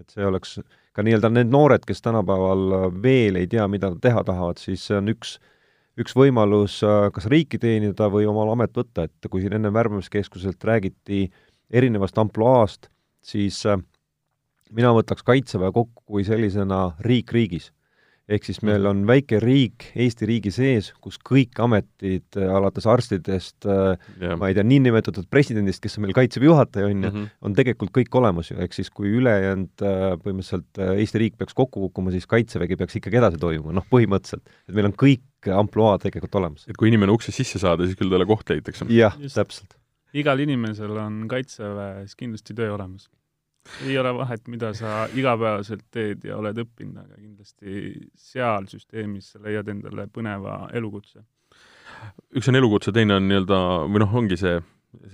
[0.00, 0.58] et see oleks
[0.94, 4.96] ka nii-öelda need noored, kes tänapäeval veel ei tea, mida nad teha tahavad, siis see
[4.98, 5.50] on üks äh,
[6.00, 10.64] üks võimalus äh, kas riiki teenida või omal amet võtta, et kui siin enne värbamiskeskuselt
[10.66, 11.28] räägiti
[11.70, 12.88] erinevast ampluaast,
[13.24, 13.78] siis äh,
[14.74, 17.70] mina võtaks Kaitseväe kokku kui sellisena riik riigis
[18.28, 18.90] ehk siis meil mhm.
[18.90, 24.56] on väike riik Eesti riigi sees, kus kõik ametid, äh, alates arstidest yeah., ma ei
[24.56, 27.28] tea, niinimetatud presidendist, kes on meil Kaitseväe juhataja, on ju, mhm.
[27.44, 29.84] on tegelikult kõik olemas ju, ehk siis kui ülejäänud
[30.24, 34.44] põhimõtteliselt Eesti riik peaks kokku kukkuma, siis Kaitsevägi peaks ikkagi edasi toimuma, noh põhimõtteliselt.
[34.68, 36.64] et meil on kõik ampluaa tegelikult olemas.
[36.68, 38.88] et kui inimene uksest sisse saada, siis küll talle koht leitakse?
[38.92, 39.76] jah, täpselt.
[40.16, 43.10] igal inimesel on Kaitseväes kindlasti töö olemas.
[43.86, 49.42] Ei ole vahet, mida sa igapäevaselt teed ja oled õppinud, aga kindlasti seal süsteemis sa
[49.44, 51.24] leiad endale põneva elukutse.
[52.36, 54.58] üks on elukutse, teine on nii-öelda, või noh, ongi see,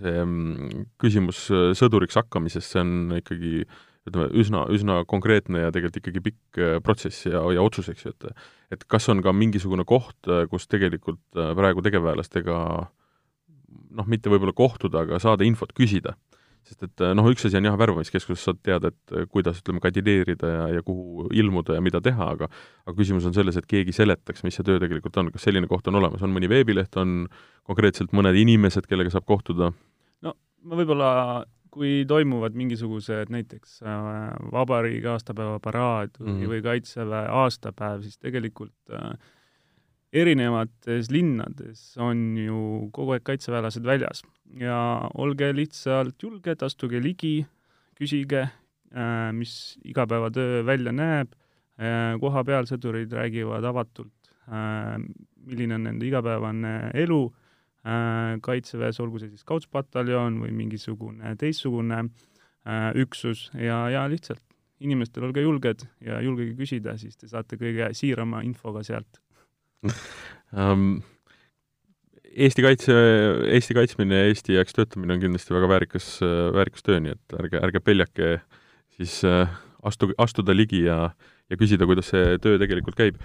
[0.01, 1.47] see mm, küsimus
[1.79, 3.79] sõduriks hakkamisest, see on ikkagi äh,
[4.09, 8.15] ütleme, üsna, üsna konkreetne ja tegelikult ikkagi pikk äh, protsess ja, ja otsus, eks ju,
[8.15, 8.31] et
[8.77, 12.57] et kas on ka mingisugune koht, äh, kus tegelikult äh, praegu tegevväelastega
[13.91, 16.17] noh, mitte võib-olla kohtuda, aga saada infot küsida.
[16.69, 20.67] Sest et noh, üks asi on jah, värbamiskeskuses saad teada, et kuidas, ütleme, kandideerida ja,
[20.77, 22.51] ja kuhu ilmuda ja mida teha, aga
[22.87, 25.89] aga küsimus on selles, et keegi seletaks, mis see töö tegelikult on, kas selline koht
[25.91, 27.25] on olemas, on mõni veebileht, on
[27.69, 29.73] konkreetselt mõned inimesed, kellega saab kohtuda?
[30.27, 31.11] no ma võib-olla
[31.71, 34.01] kui toimuvad mingisugused näiteks äh,
[34.53, 36.53] vabariigi aastapäeva paraad või mm, -hmm.
[36.55, 39.13] või Kaitseväe aastapäev, siis tegelikult äh,
[40.11, 42.61] erinevates linnades on ju
[42.95, 44.25] kogu aeg kaitseväelased väljas.
[44.59, 47.45] Ja olge lihtsalt julged, astuge ligi,
[47.99, 48.49] küsige,
[48.91, 51.37] äh, mis igapäevatöö välja näeb,
[51.79, 54.99] äh, kohapeal sõdurid räägivad avatult, äh,
[55.47, 57.29] milline on nende igapäevane elu.
[58.45, 62.03] Kaitseväes, olgu see siis kautspataljon või mingisugune teistsugune
[63.01, 63.47] üksus.
[63.57, 64.43] Ja, ja lihtsalt
[64.85, 69.23] inimestel olge julged ja julgege küsida, siis te saate kõige siirama infoga sealt
[72.31, 72.95] Eesti kaitse,
[73.57, 76.09] Eesti kaitsmine ja Eesti heaks töötamine on kindlasti väga väärikas,
[76.55, 78.29] väärikas töö, nii et ärge, ärge peljake
[79.01, 79.49] siis äh,
[79.87, 81.11] astu, astuda ligi ja,
[81.51, 83.21] ja küsida, kuidas see töö tegelikult käib.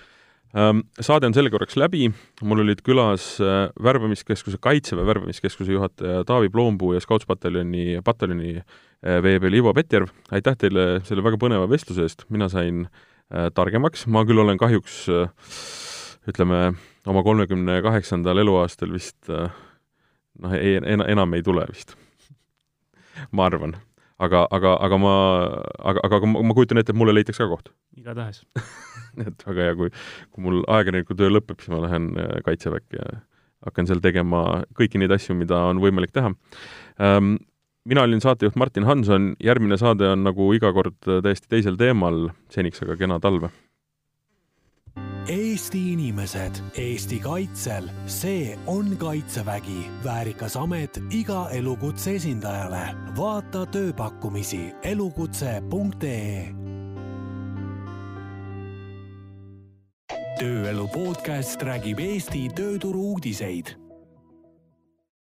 [0.55, 0.85] Ähm,.
[1.03, 2.07] Saade on selle korraks läbi,
[2.47, 9.59] mul olid külas äh, värbamiskeskuse, Kaitseväe värbamiskeskuse juhataja Taavi Ploompuu ja Skautspataljoni, pataljoni äh, veepeal
[9.59, 12.87] Ivo Petjärv, aitäh teile selle väga põneva vestluse eest, mina sain
[13.57, 15.49] targemaks, ma küll olen kahjuks äh,
[16.30, 16.73] ütleme,
[17.07, 19.53] oma kolmekümne kaheksandal eluaastal vist äh,
[20.41, 21.95] noh, ei, enam ei tule vist
[23.32, 23.76] ma arvan.
[24.19, 25.15] aga, aga, aga ma,
[25.80, 27.71] aga, aga, aga ma kujutan ette, et mulle leitakse ka koht.
[27.99, 28.43] igatahes
[29.28, 29.91] et väga hea, kui,
[30.32, 33.19] kui mul ajakirjaniku töö lõpeb, siis ma lähen äh, Kaitseväkke ja
[33.65, 36.32] hakkan seal tegema kõiki neid asju, mida on võimalik teha
[37.01, 37.38] ähm,.
[37.86, 42.82] mina olin saatejuht Martin Hanson, järgmine saade on nagu iga kord täiesti teisel teemal, seniks
[42.86, 43.51] aga kena talve
[45.55, 52.81] Eesti inimesed Eesti kaitsel, see on Kaitsevägi, väärikas amet iga elukutse esindajale.
[53.15, 56.51] vaata tööpakkumisi elukutse.ee.
[60.39, 63.84] tööelu podcast räägib Eesti tööturu uudiseid